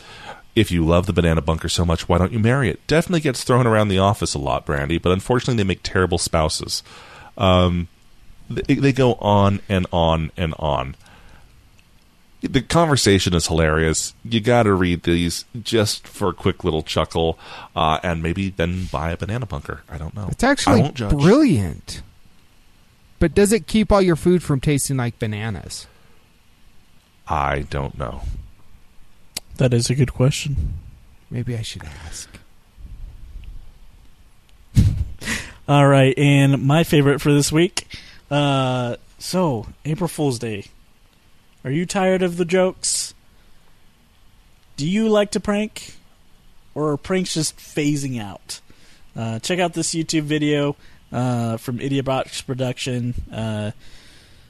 [0.56, 2.86] If you love the banana bunker so much, why don't you marry it?
[2.88, 6.84] Definitely gets thrown around the office a lot, Brandy, but unfortunately, they make terrible spouses.
[7.38, 7.88] Um,
[8.50, 10.96] they, they go on and on and on.
[12.42, 14.14] The conversation is hilarious.
[14.24, 17.40] You got to read these just for a quick little chuckle,
[17.76, 19.82] uh, and maybe then buy a banana bunker.
[19.90, 20.28] I don't know.
[20.30, 22.04] It's actually brilliant.
[23.20, 25.88] But does it keep all your food from tasting like bananas?
[27.28, 28.22] I don't know.
[29.58, 30.76] That is a good question.
[31.30, 32.30] Maybe I should ask.
[35.68, 37.88] All right, and my favorite for this week.
[38.30, 40.66] Uh, so April Fool's Day.
[41.68, 43.14] Are you tired of the jokes?
[44.78, 45.98] Do you like to prank,
[46.74, 48.62] or are pranks just phasing out?
[49.14, 50.78] Uh, check out this YouTube video
[51.12, 53.16] uh, from Idiobox Production.
[53.30, 53.72] Uh,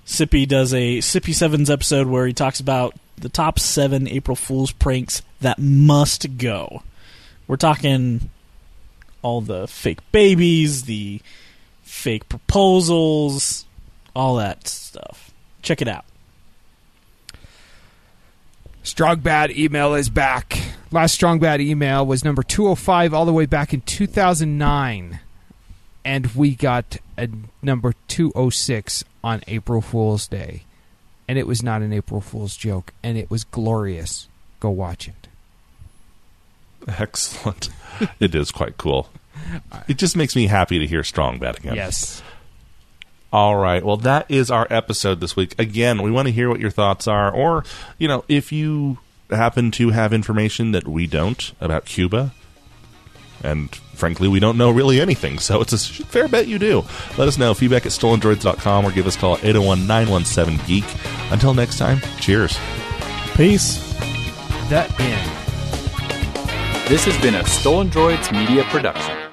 [0.05, 4.72] Sippy does a Sippy Sevens episode where he talks about the top seven April Fool's
[4.72, 6.84] pranks that must go.
[7.47, 8.30] We're talking
[9.24, 11.22] all the fake babies, the
[11.82, 13.65] fake proposals,
[14.15, 15.32] all that stuff.
[15.63, 16.05] Check it out.
[18.88, 20.57] Strong Bad email is back.
[20.91, 25.19] Last Strong Bad email was number 205 all the way back in 2009.
[26.05, 27.27] And we got a
[27.61, 30.63] number 206 on April Fool's Day.
[31.27, 34.29] and it was not an April Fool's joke, and it was glorious.
[34.61, 35.27] Go watch it.
[36.88, 37.69] Excellent.
[38.21, 39.09] it is quite cool.
[39.89, 41.75] It just makes me happy to hear Strong Bad again.
[41.75, 42.23] Yes.
[43.32, 43.84] All right.
[43.84, 45.53] Well, that is our episode this week.
[45.59, 47.65] Again, we want to hear what your thoughts are, or,
[47.97, 48.99] you know, if you
[49.30, 52.34] happen to have information that we don't about Cuba,
[53.43, 56.86] and frankly, we don't know really anything, so it's a fair bet you do.
[57.17, 57.53] Let us know.
[57.53, 60.86] Feedback at stolendroids.com or give us a call at 801 917 Geek.
[61.32, 62.57] Until next time, cheers.
[63.36, 63.84] Peace.
[64.69, 65.32] The end.
[66.89, 69.26] This has been a Stolen Droids Media production.